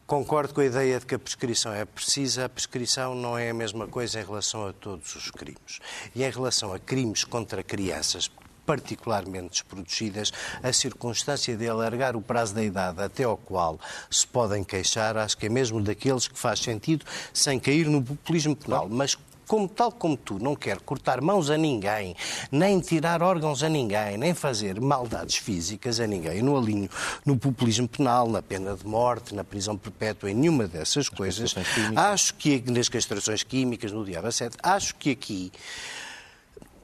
[0.08, 2.46] Concordo com a ideia de que a prescrição é precisa.
[2.46, 5.80] A prescrição não é a mesma coisa em relação a todos os crimes.
[6.14, 8.30] E em relação a crimes contra crianças,
[8.64, 13.78] particularmente desprotegidas, a circunstância de alargar o prazo da idade até ao qual
[14.10, 18.56] se podem queixar, acho que é mesmo daqueles que faz sentido sem cair no populismo
[18.56, 18.88] penal.
[18.88, 19.14] Mas
[19.48, 22.14] como tal como tu não quer cortar mãos a ninguém,
[22.52, 26.88] nem tirar órgãos a ninguém, nem fazer maldades físicas a ninguém, no alinho
[27.24, 31.54] no populismo penal, na pena de morte, na prisão perpétua, em nenhuma dessas coisas,
[31.96, 35.50] acho que nas castrações químicas, no diabo 7, acho que aqui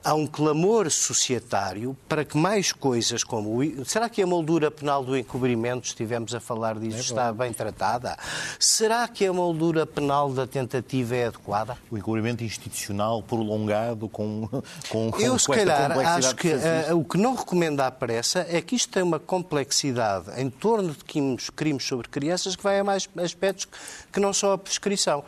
[0.04, 3.58] há um clamor societário para que mais coisas como.
[3.58, 3.84] O...
[3.84, 8.16] Será que a moldura penal do encobrimento, estivemos a falar disso, é está bem tratada?
[8.58, 11.78] Será que a moldura penal da tentativa é adequada?
[11.90, 14.48] O encobrimento institucional prolongado com.
[14.90, 18.76] com Eu, se calhar, acho que uh, o que não recomenda à pressa é que
[18.76, 23.08] isto tem uma complexidade em torno de crimes, crimes sobre crianças que vai a mais
[23.16, 23.66] aspectos
[24.12, 25.24] que não só a prescrição.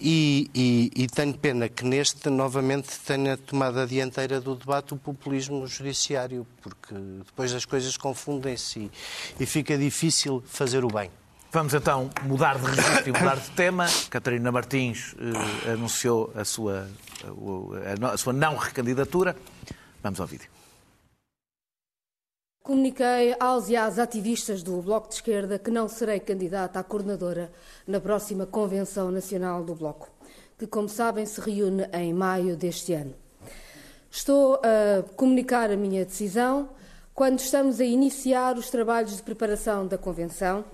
[0.00, 4.96] E, e, e tenho pena que neste, novamente, tenha tomado adiante dianteira do debate o
[4.96, 8.90] populismo judiciário, porque depois as coisas confundem-se
[9.38, 11.10] e, fica difícil fazer o bem.
[11.50, 13.86] Vamos então mudar de registro e mudar de tema.
[14.10, 15.14] Catarina Martins
[15.66, 16.88] eh, anunciou a sua,
[17.24, 19.34] a, a sua não recandidatura.
[20.02, 20.50] Vamos ao vídeo.
[22.62, 27.50] Comuniquei aos e às ativistas do Bloco de Esquerda que não serei candidata à coordenadora
[27.86, 30.10] na próxima Convenção Nacional do Bloco,
[30.58, 33.14] que, como sabem, se reúne em maio deste ano.
[34.10, 36.70] Estou a comunicar a minha decisão
[37.14, 40.64] quando estamos a iniciar os trabalhos de preparação da Convenção,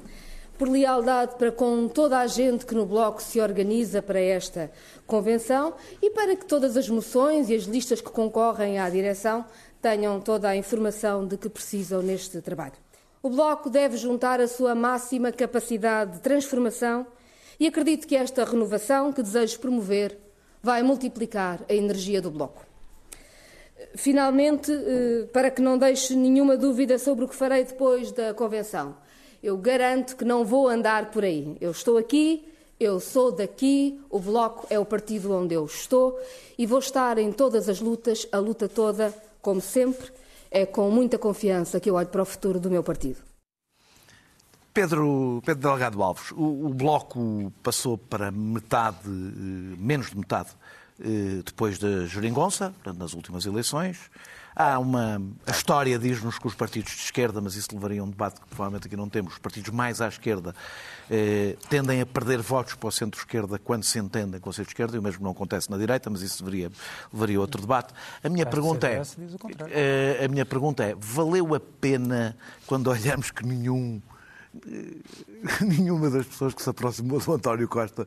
[0.56, 4.70] por lealdade para com toda a gente que no Bloco se organiza para esta
[5.04, 9.44] Convenção e para que todas as moções e as listas que concorrem à direção
[9.82, 12.74] tenham toda a informação de que precisam neste trabalho.
[13.20, 17.04] O Bloco deve juntar a sua máxima capacidade de transformação
[17.58, 20.16] e acredito que esta renovação que desejo promover
[20.62, 22.73] vai multiplicar a energia do Bloco.
[23.96, 28.96] Finalmente, eh, para que não deixe nenhuma dúvida sobre o que farei depois da convenção,
[29.42, 31.56] eu garanto que não vou andar por aí.
[31.60, 32.44] Eu estou aqui,
[32.80, 36.18] eu sou daqui, o Bloco é o partido onde eu estou
[36.58, 40.10] e vou estar em todas as lutas, a luta toda, como sempre,
[40.50, 43.18] é com muita confiança que eu olho para o futuro do meu partido.
[44.72, 50.50] Pedro, Pedro Delgado Alves, o, o Bloco passou para metade, eh, menos de metade
[51.44, 54.10] depois da geringonça, portanto, nas últimas eleições.
[54.56, 55.20] Há uma.
[55.44, 58.46] A história diz-nos que os partidos de esquerda, mas isso levaria a um debate que
[58.46, 60.54] provavelmente aqui não temos, os partidos mais à esquerda
[61.10, 65.00] eh, tendem a perder votos para o centro-esquerda quando se entendem com o centro-esquerda, e
[65.00, 66.70] o mesmo não acontece na direita, mas isso levaria,
[67.12, 67.92] levaria a outro debate.
[68.22, 69.02] A minha pergunta é.
[69.70, 74.00] Eh, a minha pergunta é: valeu a pena quando olhamos que nenhum.
[74.68, 74.98] Eh,
[75.66, 78.06] nenhuma das pessoas que se aproximou do António Costa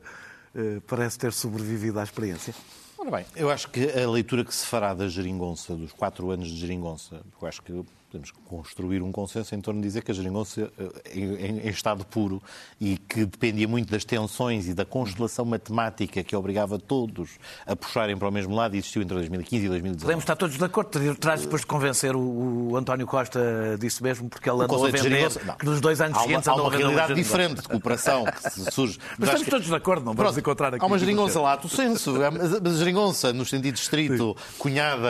[0.86, 2.54] parece ter sobrevivido à experiência?
[2.98, 6.48] Ora bem, eu acho que a leitura que se fará da geringonça, dos quatro anos
[6.48, 10.14] de geringonça, eu acho que podemos construir um consenso em torno de dizer que a
[10.14, 12.42] geringonça eh, em, em, estado puro
[12.80, 18.16] e que dependia muito das tensões e da constelação matemática que obrigava todos a puxarem
[18.16, 20.04] para o mesmo lado e existiu entre 2015 e 2019.
[20.04, 21.14] Podemos estar todos de acordo.
[21.16, 25.30] Terás depois de convencer o, o, António Costa disso mesmo, porque ele andou a vender
[25.58, 28.98] que nos dois anos seguintes há uma, há uma realidade diferente de cooperação que surge.
[29.18, 30.82] Mas, Mas estamos todos de acordo, não vamos encontrar aqui.
[30.82, 34.54] Há uma geringonça lá, tu senso, mas a geringonça, no sentido estrito, Sim.
[34.58, 35.08] cunhada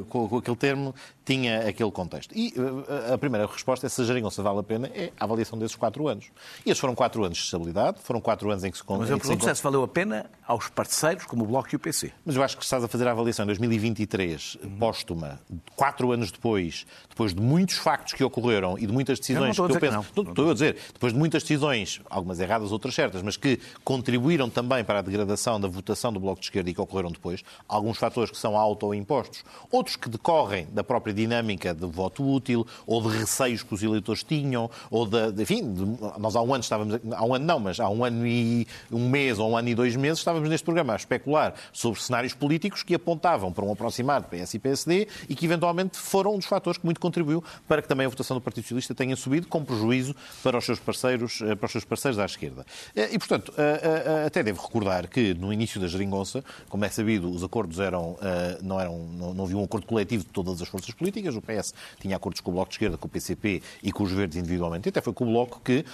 [0.00, 2.32] uh, com, com aquele termo, tinha aquele contexto.
[2.36, 5.58] E uh, a primeira resposta é se a geringonça vale a pena, é a avaliação
[5.58, 6.26] desses quatro anos.
[6.64, 8.84] E esses foram quatro anos de estabilidade, foram quatro anos em que se...
[8.88, 11.78] Mas eu pergunto se, se valeu a pena aos parceiros como o Bloco e o
[11.78, 12.12] PC.
[12.24, 14.70] Mas eu acho que estás a fazer a avaliação em 2023, uhum.
[14.78, 15.40] póstuma,
[15.76, 19.76] quatro anos depois, depois de muitos factos que ocorreram e de muitas decisões eu que
[19.76, 20.02] eu penso...
[20.02, 20.30] Que não.
[20.30, 24.84] Estou a dizer, depois de muitas decisões, algumas erradas, outras certas, mas que contribuíram também
[24.84, 28.30] para a degradação da votação do Bloco de Esquerda e que ocorreram depois, alguns fatores
[28.30, 33.62] que são auto-impostos, outros que decorrem da própria dinâmica de voto útil ou de receios
[33.62, 35.84] que os eleitores tinham, ou de, enfim, de,
[36.18, 39.08] nós há um ano estávamos, há um ano não, mas há um ano e um
[39.08, 42.82] mês ou um ano e dois meses estávamos neste programa a especular sobre cenários políticos
[42.82, 46.78] que apontavam para um aproximado PS e PSD e que eventualmente foram um dos fatores
[46.78, 50.14] que muito contribuiu para que também a votação do Partido Socialista tenha subido com prejuízo
[50.42, 52.64] para os seus parceiros, eh, para os seus parceiros à esquerda.
[52.94, 57.30] Eh, e, portanto, eh, até devo recordar que no início da geringonça, como é sabido,
[57.30, 58.16] os acordos eram,
[58.62, 61.74] não, eram, não, não havia um acordo coletivo de todas as forças políticas, o PS
[62.00, 64.88] tinha acordos com o Bloco de Esquerda, com o PCP e com os Verdes individualmente.
[64.88, 65.84] Até foi com o Bloco que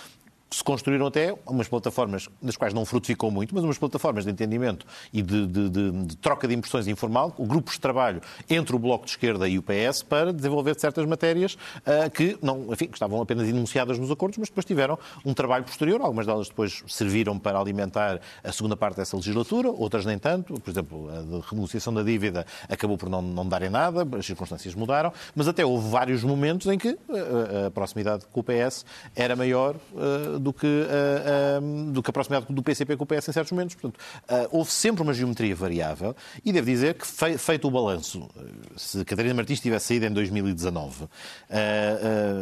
[0.51, 4.87] se construíram até umas plataformas, das quais não frutificou muito, mas umas plataformas de entendimento
[5.13, 9.05] e de, de, de, de, troca de impressões informal, grupos de trabalho entre o Bloco
[9.05, 13.49] de Esquerda e o PS para desenvolver certas matérias uh, que não, enfim, estavam apenas
[13.49, 16.01] enunciadas nos acordos, mas depois tiveram um trabalho posterior.
[16.01, 20.59] Algumas delas depois serviram para alimentar a segunda parte dessa legislatura, outras nem tanto.
[20.61, 24.75] Por exemplo, a de renegociação da dívida acabou por não, não darem nada, as circunstâncias
[24.75, 28.85] mudaram, mas até houve vários momentos em que uh, a proximidade com o PS
[29.15, 33.07] era maior uh, do que, uh, uh, do que a proximidade do PCP com o
[33.07, 33.75] PS em certos momentos.
[33.75, 37.07] Portanto, uh, houve sempre uma geometria variável e devo dizer que,
[37.39, 38.29] feito o balanço,
[38.77, 41.09] se Catarina Martins tivesse saído em 2019,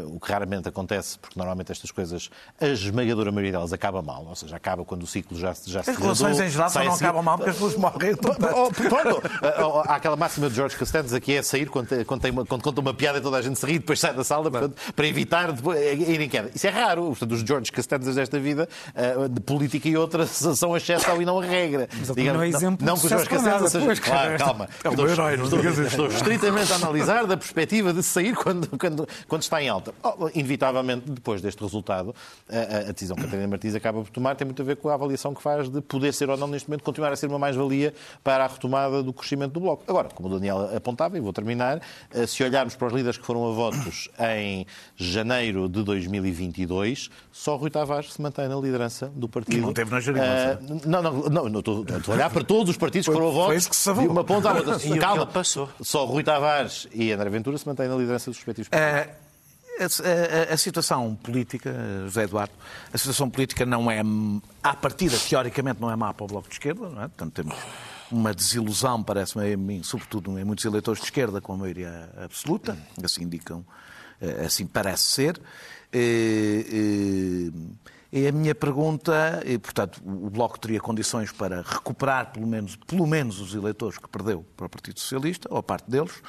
[0.08, 2.30] o que raramente acontece, porque normalmente estas coisas,
[2.60, 5.90] a esmagadora maioria delas acaba mal, ou seja, acaba quando o ciclo já, já se
[5.90, 8.14] As relações em geral só não acabam mal porque as pessoas morrem.
[8.14, 9.22] Oh, pronto,
[9.88, 13.20] há aquela máxima de George Costanza aqui é sair quando, quando, conta uma piada e
[13.20, 16.28] toda a gente se ri, depois sai da sala portanto, para evitar depois, ir em
[16.28, 16.50] queda.
[16.54, 17.06] Isso é raro.
[17.06, 21.24] Portanto, os George Costanza desta vida, uh, de política e outras, são a exceção e
[21.24, 21.88] não a regra.
[21.92, 23.86] Mas Digamos, não é exemplo não, não que os Jorge Cacete seja...
[23.86, 24.68] Pois, claro, calma.
[24.82, 29.08] É um herói, estou, estou, estou estritamente a analisar da perspectiva de sair quando, quando,
[29.28, 29.94] quando está em alta.
[30.02, 32.14] Oh, inevitavelmente, depois deste resultado,
[32.48, 34.88] a, a decisão que a Catarina Martins acaba por tomar tem muito a ver com
[34.88, 37.38] a avaliação que faz de poder ser ou não, neste momento, continuar a ser uma
[37.38, 39.84] mais-valia para a retomada do crescimento do Bloco.
[39.86, 41.80] Agora, como o Daniel apontava, e vou terminar,
[42.12, 47.56] eh, se olharmos para os líderes que foram a votos em janeiro de 2022, só
[47.56, 49.60] Rui Tavares se mantém na liderança do partido.
[49.60, 50.60] Não teve na geringonça.
[50.62, 53.28] Uh, não, não, não, não estou, estou a olhar para todos os partidos que foram
[53.28, 53.68] a votos.
[53.68, 54.78] que se de uma ponta à outra.
[54.86, 55.68] E Calma, passou.
[55.82, 59.12] Só Rui Tavares e André Ventura se mantêm na liderança dos respectivos partidos.
[59.12, 59.26] Uh,
[59.78, 62.54] a, a, a, situação política, José Eduardo,
[62.92, 64.00] a situação política não é,
[64.62, 67.08] à partida, teoricamente, não é má para o Bloco de Esquerda, não é?
[67.08, 67.54] Portanto, temos
[68.10, 73.64] uma desilusão, parece-me, sobretudo em muitos eleitores de esquerda, com a maioria absoluta, assim indicam,
[74.20, 75.40] eh, assim parece ser.
[75.92, 77.50] E
[78.26, 83.40] a minha pergunta, e, portanto, o Bloco teria condições para recuperar pelo menos, pelo menos
[83.40, 86.22] os eleitores que perdeu para o Partido Socialista, ou a parte deles.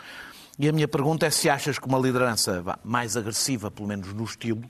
[0.59, 4.23] E a minha pergunta é se achas que uma liderança mais agressiva, pelo menos no
[4.23, 4.63] estilo,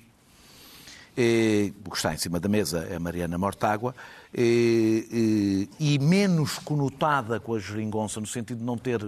[1.85, 3.95] o que está em cima da mesa é a Mariana Mortágua,
[4.35, 9.01] e menos conotada com a geringonça, no sentido de não ter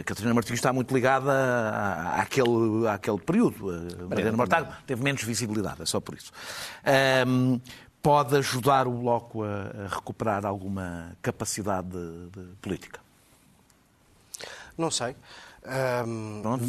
[0.00, 3.70] a Catarina Martins está muito ligada à, àquele, àquele período.
[3.70, 6.32] A Mariana Mortágua teve menos visibilidade, é só por isso.
[7.26, 7.60] Um,
[8.02, 13.00] pode ajudar o Bloco a, a recuperar alguma capacidade de, de política?
[14.76, 15.14] Não sei.
[15.66, 16.64] Um, Pronto.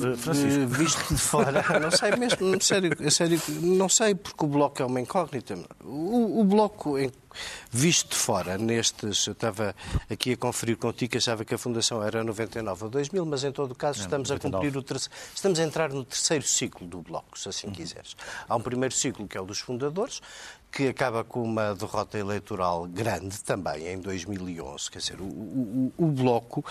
[0.68, 5.00] Visto de fora, não sei mesmo, sério, sério, não sei, porque o Bloco é uma
[5.00, 5.58] incógnita.
[5.84, 6.96] O, o Bloco,
[7.72, 9.76] visto de fora, nestes, eu estava
[10.10, 13.72] aqui a conferir contigo, achava que a fundação era 99 ou 2000, mas em todo
[13.72, 17.38] o caso estamos a cumprir o terceiro, estamos a entrar no terceiro ciclo do Bloco,
[17.38, 18.18] se assim quiseres.
[18.48, 20.22] Há um primeiro ciclo que é o dos fundadores,
[20.72, 24.92] que acaba com uma derrota eleitoral grande também em 2011.
[24.92, 26.64] Quer dizer, o, o, o, Bloco,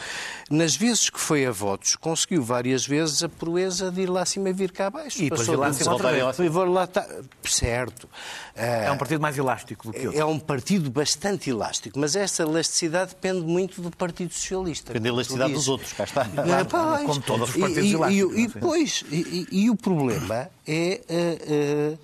[0.51, 4.51] nas vezes que foi a votos, conseguiu várias vezes a proeza de ir lá acima
[4.51, 5.21] e vir cá abaixo.
[5.21, 6.39] E depois ir lá acima outra vez.
[6.39, 7.07] E lá tá...
[7.45, 8.09] Certo.
[8.55, 10.21] É um partido mais elástico do que outro.
[10.21, 14.93] É um partido bastante elástico, mas essa elasticidade depende muito do Partido Socialista.
[14.93, 16.23] Depende da elasticidade dos outros, cá está.
[16.23, 18.37] É, pois, como todos os partidos e, elásticos.
[18.37, 21.01] E, e, pois, e, e, o problema é...
[21.09, 21.99] Uh, uh,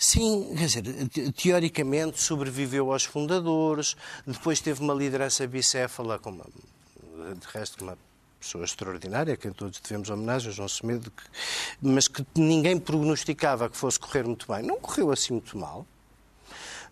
[0.00, 7.82] Sim, quer dizer, teoricamente sobreviveu aos fundadores, depois teve uma liderança bicéfala, como, de resto,
[7.82, 7.98] uma
[8.38, 11.12] pessoa extraordinária, a quem todos devemos homenagem, João Semedo,
[11.82, 14.62] mas que ninguém prognosticava que fosse correr muito bem.
[14.62, 15.84] Não correu assim muito mal.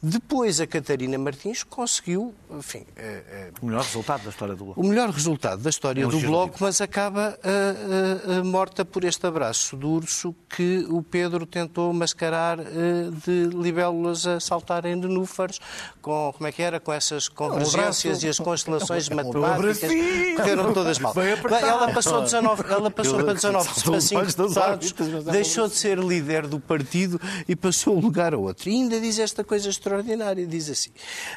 [0.03, 2.85] Depois a Catarina Martins conseguiu, enfim...
[2.97, 4.81] É, é, o melhor resultado da história do Bloco.
[4.81, 9.77] O melhor resultado da história é do Bloco, mas acaba uh, morta por este abraço
[9.77, 15.59] do urso que o Pedro tentou mascarar de libélulas a saltarem de núfares,
[16.01, 19.91] com, como é que era, com essas convergências e as constelações matemáticas,
[20.37, 21.15] correram todas mal.
[21.17, 26.61] Ela passou 19, ela passou para 19 para 5 deputados, deixou de ser líder do
[26.61, 28.69] partido e passou um lugar a outro.
[28.69, 30.47] E ainda diz esta coisa extraordinária.
[30.47, 30.91] Diz assim: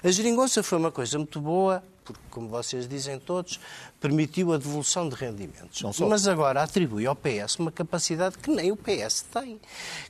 [0.04, 3.60] a geringonça foi uma coisa muito boa, porque, como vocês dizem todos,
[4.00, 5.82] permitiu a devolução de rendimentos.
[6.00, 9.60] Mas agora atribui ao PS uma capacidade que nem o PS tem.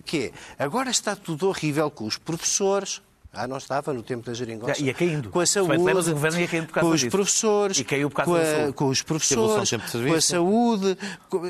[0.06, 4.34] Que é, agora está tudo horrível com os professores, ah, não estava no tempo da
[4.34, 4.82] geringonça.
[4.82, 5.30] Ia caindo.
[5.30, 7.12] Com a saúde, o governo ia caindo por causa com os disso.
[7.12, 10.97] professores, e caiu por causa com, a, com os professores, com a saúde.
[11.30, 11.41] Com...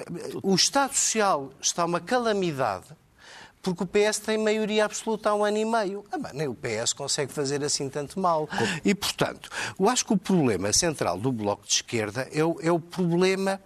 [0.44, 2.88] O Estado Social está uma calamidade
[3.62, 6.04] porque o PS tem maioria absoluta há um ano e meio.
[6.12, 8.48] Ah, nem o PS consegue fazer assim tanto mal.
[8.84, 12.72] E, portanto, eu acho que o problema central do Bloco de Esquerda é o, é
[12.72, 13.62] o problema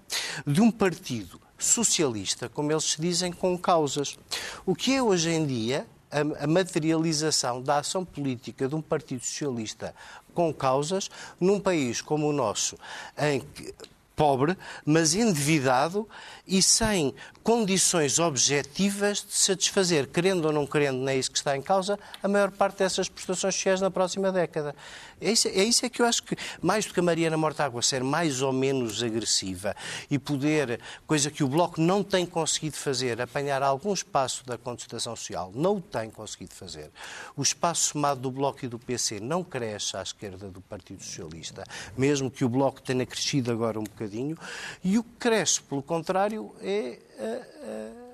[0.45, 4.17] de um partido socialista, como eles se dizem, com causas.
[4.65, 9.23] O que é hoje em dia a, a materialização da ação política de um Partido
[9.23, 9.95] Socialista
[10.33, 12.77] com causas num país como o nosso,
[13.17, 13.73] em que
[14.15, 16.07] pobre, mas endividado
[16.45, 21.57] e sem condições objetivas de satisfazer, querendo ou não querendo, não é isso que está
[21.57, 24.73] em causa, a maior parte dessas prestações sociais na próxima década.
[25.19, 27.81] É isso, é isso é que eu acho que, mais do que a Mariana Mortágua
[27.81, 29.75] ser mais ou menos agressiva
[30.09, 35.15] e poder, coisa que o Bloco não tem conseguido fazer, apanhar algum espaço da contestação
[35.15, 36.91] social, não o tem conseguido fazer.
[37.35, 41.63] O espaço somado do Bloco e do PC não cresce à esquerda do Partido Socialista,
[41.97, 44.37] mesmo que o Bloco tenha crescido agora um bocadinho,
[44.83, 48.13] e o que cresce, pelo contrário, é uh, uh,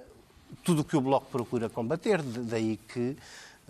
[0.63, 3.17] tudo o que o Bloco procura combater, daí que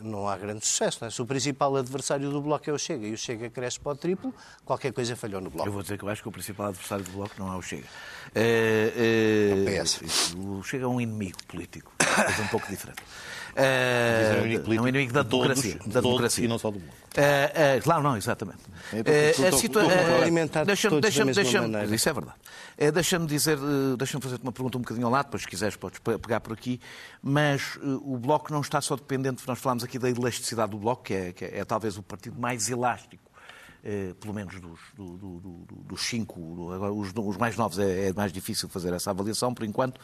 [0.03, 1.03] não há grande sucesso.
[1.05, 1.09] É?
[1.09, 3.95] Se o principal adversário do Bloco é o Chega e o Chega cresce para o
[3.95, 4.33] triplo,
[4.65, 5.67] qualquer coisa falhou no Bloco.
[5.67, 7.61] Eu vou dizer que eu acho que o principal adversário do Bloco não é o
[7.61, 7.87] Chega.
[8.33, 10.33] É, é, o PS.
[10.35, 11.91] O Chega é um inimigo político,
[12.27, 13.01] mas um pouco diferente.
[13.55, 15.75] É, é um inimigo, é inimigo da democracia.
[15.77, 16.45] Todos, da democracia.
[16.45, 16.95] e não só do Bloco.
[17.15, 18.59] É, é, claro, não, exatamente.
[18.93, 19.89] É, a situação.
[20.65, 22.37] Deixa-me, deixa-me, deixa isso é verdade.
[22.77, 23.57] É, deixa-me dizer,
[23.97, 26.79] deixa-me fazer-te uma pergunta um bocadinho ao lado, depois se quiseres podes pegar por aqui,
[27.21, 31.13] mas o Bloco não está só dependente, nós falámos aqui da elasticidade do Bloco, que
[31.13, 33.28] é, que é, é talvez o partido mais elástico
[33.81, 36.37] eh, pelo menos dos, do, do, do, dos cinco,
[36.93, 40.01] os, os, mais novos é, é, mais difícil fazer essa avaliação por enquanto,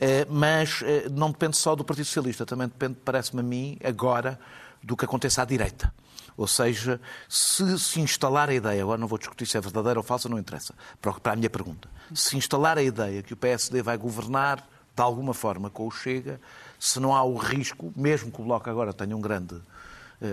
[0.00, 4.40] eh, mas eh, não depende só do Partido Socialista, também depende, parece-me a mim, agora,
[4.82, 5.92] do que aconteça à direita.
[6.34, 10.02] Ou seja, se se instalar a ideia, agora não vou discutir se é verdadeira ou
[10.02, 11.90] falsa, não interessa, para a minha pergunta.
[12.14, 16.40] Se instalar a ideia que o PSD vai governar de alguma forma com o Chega,
[16.78, 19.60] se não há o risco, mesmo que o Bloco agora tenha um grande,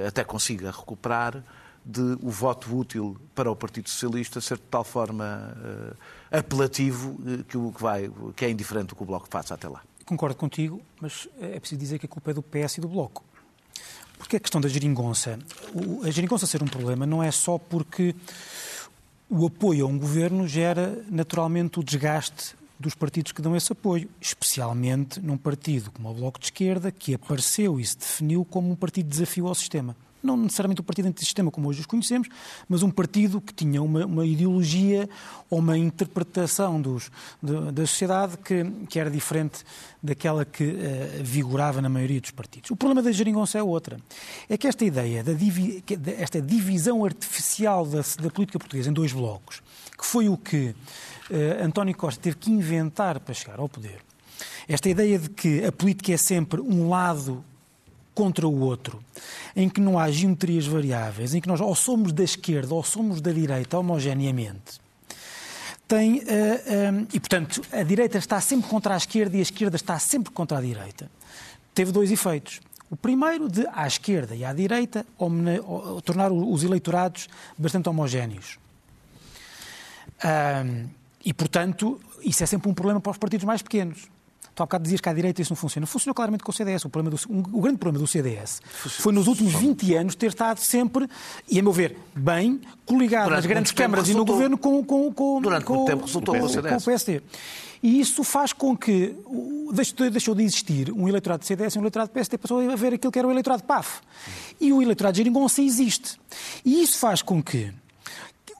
[0.07, 1.43] até consiga recuperar,
[1.87, 7.43] de o voto útil para o Partido Socialista ser de tal forma uh, apelativo uh,
[7.45, 9.81] que, o, que, vai, que é indiferente do que o Bloco faça até lá.
[10.05, 13.23] Concordo contigo, mas é preciso dizer que a culpa é do PS e do Bloco.
[14.17, 15.39] Porque a questão da geringonça,
[15.73, 18.13] o, a geringonça ser um problema não é só porque
[19.29, 24.09] o apoio a um governo gera naturalmente o desgaste dos partidos que dão esse apoio,
[24.19, 28.75] especialmente num partido como o Bloco de Esquerda, que apareceu e se definiu como um
[28.75, 32.27] partido de desafio ao sistema não necessariamente o partido antissistema como hoje os conhecemos,
[32.67, 35.09] mas um partido que tinha uma, uma ideologia
[35.49, 39.63] ou uma interpretação dos, de, da sociedade que, que, era diferente
[40.01, 40.77] daquela que uh,
[41.23, 42.71] vigorava na maioria dos partidos.
[42.71, 43.99] O problema da geringonça é outra.
[44.49, 45.83] É que esta ideia, da divi,
[46.17, 49.61] esta divisão artificial da, da política portuguesa em dois blocos,
[49.97, 50.75] que foi o que
[51.29, 54.01] uh, António Costa teve que inventar para chegar ao poder,
[54.67, 57.43] esta ideia de que a política é sempre um lado
[58.17, 58.99] contra o outro,
[59.55, 63.21] em que não há geometrias variáveis, em que nós ou somos da esquerda ou somos
[63.21, 64.81] da direita homogeneamente,
[65.87, 69.99] tem, uh, e portanto a direita está sempre contra a esquerda e a esquerda está
[69.99, 71.11] sempre contra a direita,
[71.75, 72.59] teve dois efeitos.
[72.89, 75.05] O primeiro, de à esquerda e à direita,
[76.05, 78.57] tornar os eleitorados bastante homogéneos.
[81.25, 84.07] E, portanto, isso é sempre um problema para os partidos mais pequenos.
[84.57, 85.85] Tu há bocado dizias que à direita isso não funciona.
[85.85, 86.83] Funcionou claramente com o CDS.
[86.83, 90.29] O, problema do, um, o grande problema do CDS foi nos últimos 20 anos ter
[90.29, 91.07] estado sempre,
[91.47, 95.41] e a meu ver, bem coligado nas grandes câmaras e no governo com, com, com,
[95.41, 97.21] Durante com, tempo resultou com, com, com o PSD.
[97.83, 99.15] E isso faz com que
[100.11, 102.95] deixou de existir um eleitorado de CDS e um eleitorado de PSD, passou a ver
[102.95, 104.01] aquilo que era o eleitorado de PAF.
[104.59, 106.19] E o eleitorado de Geringonça existe.
[106.65, 107.71] E isso faz com que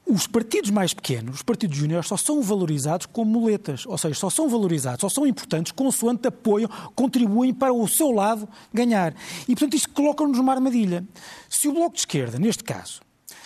[0.09, 4.29] os partidos mais pequenos, os partidos júniores, só são valorizados como muletas, ou seja, só
[4.29, 9.13] são valorizados, só são importantes consoante apoiam, contribuem para o seu lado ganhar.
[9.43, 11.05] E, portanto, isto coloca-nos numa armadilha.
[11.49, 13.01] Se o Bloco de Esquerda, neste caso,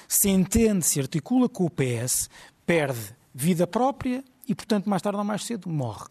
[0.07, 2.29] se entende, se articula com o PS,
[2.65, 6.09] perde vida própria e, portanto, mais tarde ou mais cedo, morre.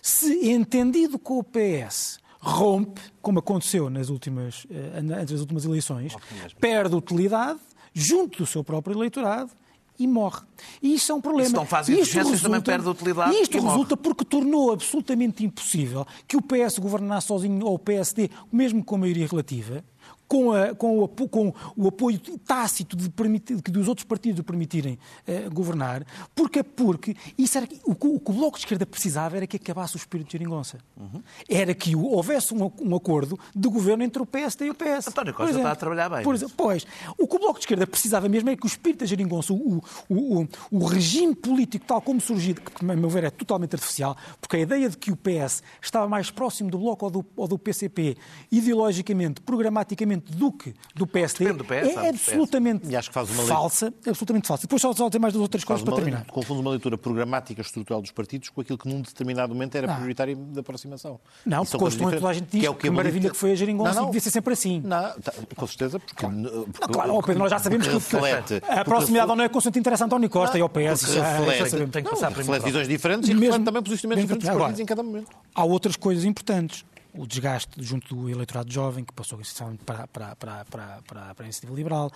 [0.00, 6.14] Se entendido com o PS, rompe, como aconteceu nas últimas, eh, antes das últimas eleições,
[6.60, 7.58] perde utilidade
[7.92, 9.50] junto do seu próprio eleitorado
[9.98, 10.42] e morre.
[10.82, 11.48] E isso é um problema.
[11.48, 13.34] Se não faz exigências, também perde utilidade.
[13.34, 14.02] E isto resulta morre.
[14.02, 19.26] porque tornou absolutamente impossível que o PS governasse sozinho ou o PSD, mesmo com maioria
[19.26, 19.84] relativa,
[20.28, 24.98] com, a, com, o, com, o, apoio tácito de permitir, dos outros partidos o permitirem
[25.28, 26.04] uh, governar,
[26.34, 29.96] porque, porque isso era, o, o, que o Bloco de Esquerda precisava era que acabasse
[29.96, 30.78] o espírito de geringonça.
[30.96, 31.22] Uhum.
[31.48, 35.08] Era que houvesse um, um, acordo de governo entre o PSD e o PS.
[35.08, 36.22] António Costa está a trabalhar bem.
[36.22, 36.86] Por exemplo, pois,
[37.18, 39.82] o que o Bloco de Esquerda precisava mesmo é que o espírito da geringonça, o,
[40.08, 44.56] o, o, regime político tal como surgido, que, a meu ver, é totalmente artificial, porque
[44.56, 47.58] a ideia de que o PS estava mais próximo do Bloco ou do, ou do
[47.58, 48.16] PCP,
[48.50, 53.92] ideologicamente, programaticamente, do que do PSD do PS, é absolutamente que uma falsa.
[54.06, 54.62] Absolutamente falsa.
[54.62, 56.26] Depois só, só tem mais duas outras coisas para terminar.
[56.26, 59.94] Confunde uma leitura programática estrutural dos partidos com aquilo que num determinado momento era não.
[59.96, 61.20] prioritário da aproximação.
[61.44, 63.52] Não, porque hoje toda a gente diz que, é o que, que maravilha que foi
[63.52, 64.80] a geringonça e devia ser sempre assim.
[64.80, 66.14] Não, tá, com certeza, porque...
[66.14, 70.02] Claro, porque, claro Pedro, nós já sabemos que, reflete, a proximidade não é constante interesse
[70.02, 71.14] a António Costa não, e ao PS.
[71.14, 74.86] Reflete, tem que passar reflete visões diferentes e reflete também posicionamentos diferentes dos partidos em
[74.86, 75.30] cada momento.
[75.54, 76.84] Há outras coisas importantes
[77.14, 81.44] o desgaste junto do eleitorado jovem, que passou essencialmente para, para, para, para, para, para
[81.44, 82.10] a iniciativa liberal,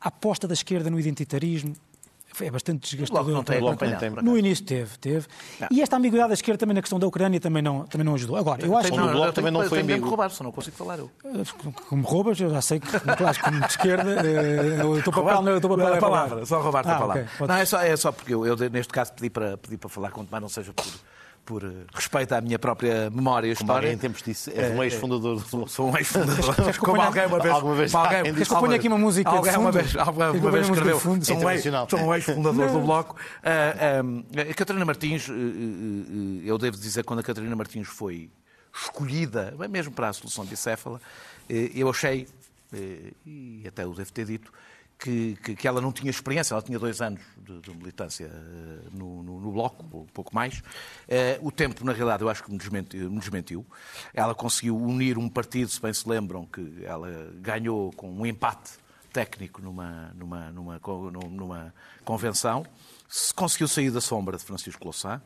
[0.00, 1.74] a aposta da esquerda no identitarismo,
[2.40, 3.32] é bastante desgastador.
[3.32, 3.60] Não tem
[4.22, 5.26] no início teve, teve.
[5.60, 5.68] Não.
[5.70, 8.36] E esta ambiguidade da esquerda também na questão da Ucrânia também não, também não ajudou.
[8.36, 8.96] Agora, eu acho que...
[8.96, 10.08] Não, o Bloco também não foi amigo.
[10.08, 11.10] roubar, só não consigo falar eu.
[11.88, 15.52] Como roubas, eu já sei que, claro, como de esquerda, eh, o teu papel não
[15.52, 16.46] é o teu papel é a palavra.
[16.46, 17.28] Só roubar-te ah, a palavra.
[17.34, 19.88] Okay, não, é só, é só porque eu, eu, neste caso, pedi para, pedi para
[19.88, 20.84] falar, quanto mais não seja por
[21.44, 23.92] por eh, respeito à minha própria memória e história.
[23.92, 26.78] em tempos disso, és um ex-fundador do Sou um ex-fundador.
[26.78, 27.54] Como alguém uma vez...
[27.54, 30.68] Alguma vez alguém, queres que eu ponha aqui uma música Alguém uma vez, alguma vez
[30.68, 31.00] escreveu.
[31.00, 33.16] Sou um ex-fundador do Bloco.
[33.16, 38.30] Uh, a Catarina Martins, uh, uh, eu devo dizer, quando a Catarina Martins foi
[38.74, 41.00] escolhida, mesmo para a solução bicéfala,
[41.48, 42.26] eu achei,
[43.24, 44.52] e até o devo ter dito,
[44.98, 48.96] que, que, que, ela não tinha experiência, ela tinha dois anos de, de militância uh,
[48.96, 50.58] no, no, no, Bloco, um pouco mais.
[50.58, 53.66] Uh, o tempo, na realidade, eu acho que me desmentiu, me desmentiu,
[54.12, 58.72] Ela conseguiu unir um partido, se bem se lembram, que ela ganhou com um empate
[59.12, 60.80] técnico numa, numa, numa,
[61.30, 61.74] numa
[62.04, 62.66] convenção,
[63.36, 65.22] conseguiu sair da sombra de Francisco Louçã.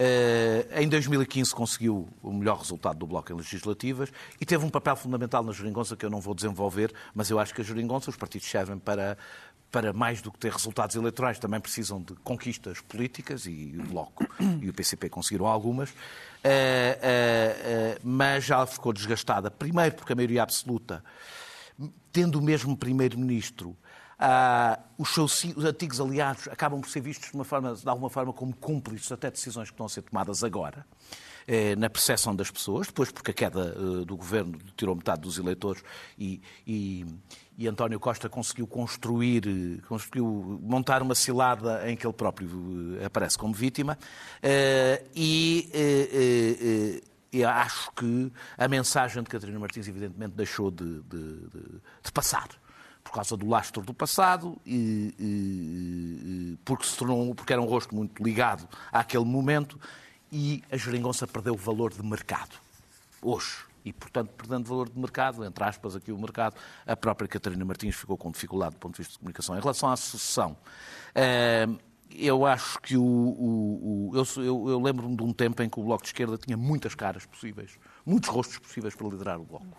[0.00, 4.94] Eh, em 2015 conseguiu o melhor resultado do Bloco em legislativas e teve um papel
[4.94, 8.14] fundamental na geringonça que eu não vou desenvolver, mas eu acho que a geringonça, os
[8.14, 9.18] partidos servem para,
[9.72, 14.24] para mais do que ter resultados eleitorais, também precisam de conquistas políticas e o Bloco
[14.62, 19.50] e o PCP conseguiram algumas, uh, uh, mas já ficou desgastada.
[19.50, 21.02] Primeiro porque a maioria absoluta,
[22.12, 23.76] tendo o mesmo primeiro-ministro,
[24.18, 28.10] ah, os seus os antigos aliados acabam por ser vistos de, uma forma, de alguma
[28.10, 30.84] forma como cúmplices até decisões que estão a ser tomadas agora
[31.46, 35.38] eh, na percepção das pessoas, depois porque a queda uh, do governo tirou metade dos
[35.38, 35.82] eleitores
[36.18, 37.06] e, e,
[37.56, 43.38] e, António Costa conseguiu construir, eh, conseguiu montar uma cilada em que ele próprio aparece
[43.38, 43.96] como vítima.
[45.14, 45.70] E
[47.44, 52.48] acho que a mensagem de Catarina Martins evidentemente deixou de, de, de, de passar
[53.08, 57.94] por causa do lastro do passado, e, e, porque, se tornou, porque era um rosto
[57.94, 59.80] muito ligado àquele momento,
[60.30, 62.54] e a geringonça perdeu o valor de mercado.
[63.22, 63.66] Hoje.
[63.82, 66.56] E, portanto, perdendo valor de mercado, entre aspas, aqui o mercado,
[66.86, 69.56] a própria Catarina Martins ficou com dificuldade do ponto de vista de comunicação.
[69.56, 70.54] Em relação à sucessão,
[71.14, 71.66] eh,
[72.14, 73.02] eu acho que o.
[73.02, 76.56] o, o eu, eu lembro-me de um tempo em que o Bloco de Esquerda tinha
[76.56, 79.78] muitas caras possíveis, muitos rostos possíveis para liderar o Bloco.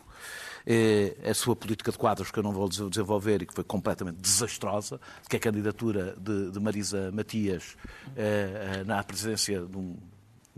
[0.72, 4.18] Eh, a sua política de quadros, que eu não vou desenvolver e que foi completamente
[4.18, 7.76] desastrosa, que é a candidatura de, de Marisa Matias
[8.16, 9.98] eh, na presidência de um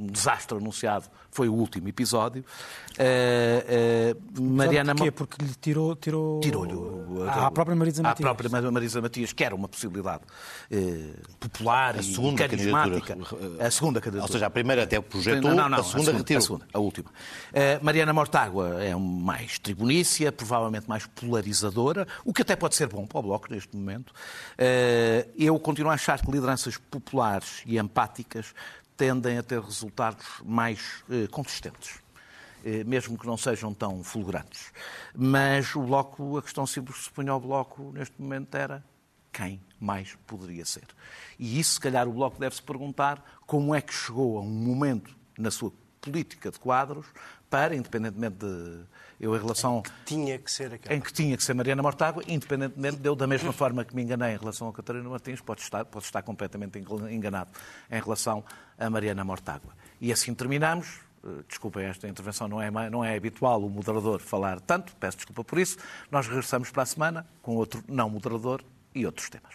[0.01, 2.43] um desastre anunciado foi o último episódio.
[2.91, 5.11] Uh, uh, Mariana Porquê?
[5.11, 6.39] Porque lhe tirou, tirou...
[6.41, 8.29] tirou-lhe à própria Marisa Matias.
[8.29, 10.23] À própria Marisa Matias, que era uma possibilidade
[10.71, 13.17] uh, popular a e carismática.
[13.59, 14.23] A segunda candidatura.
[14.23, 16.39] Ou seja, a primeira até projetou, não, não, não, a segunda retirou.
[16.39, 17.09] A segunda, a última.
[17.81, 23.19] Mariana Mortágua é mais tribunícia, provavelmente mais polarizadora, o que até pode ser bom para
[23.19, 24.13] o Bloco neste momento.
[25.37, 28.53] eu continuo a achar que lideranças populares e empáticas
[29.01, 31.99] tendem a ter resultados mais eh, consistentes,
[32.63, 34.71] eh, mesmo que não sejam tão fulgurantes.
[35.15, 38.85] Mas o Bloco, a questão que se punha ao Bloco neste momento era
[39.33, 40.83] quem mais poderia ser.
[41.39, 45.17] E isso, se calhar, o Bloco deve-se perguntar como é que chegou a um momento
[45.35, 47.07] na sua política de quadros
[47.49, 48.83] para, independentemente de
[49.21, 49.77] eu, em relação.
[49.77, 50.95] Em que tinha que ser aquela.
[50.95, 54.01] Em que tinha que ser Mariana Mortágua, independentemente de eu, da mesma forma que me
[54.01, 57.51] enganei em relação a Catarina Martins, pode estar, pode estar completamente enganado
[57.89, 58.43] em relação
[58.79, 59.73] a Mariana Mortágua.
[60.01, 60.99] E assim terminamos.
[61.23, 65.43] Eh, desculpem, esta intervenção não é, não é habitual o moderador falar tanto, peço desculpa
[65.43, 65.77] por isso.
[66.09, 68.63] Nós regressamos para a semana com outro não moderador
[68.95, 69.53] e outros temas.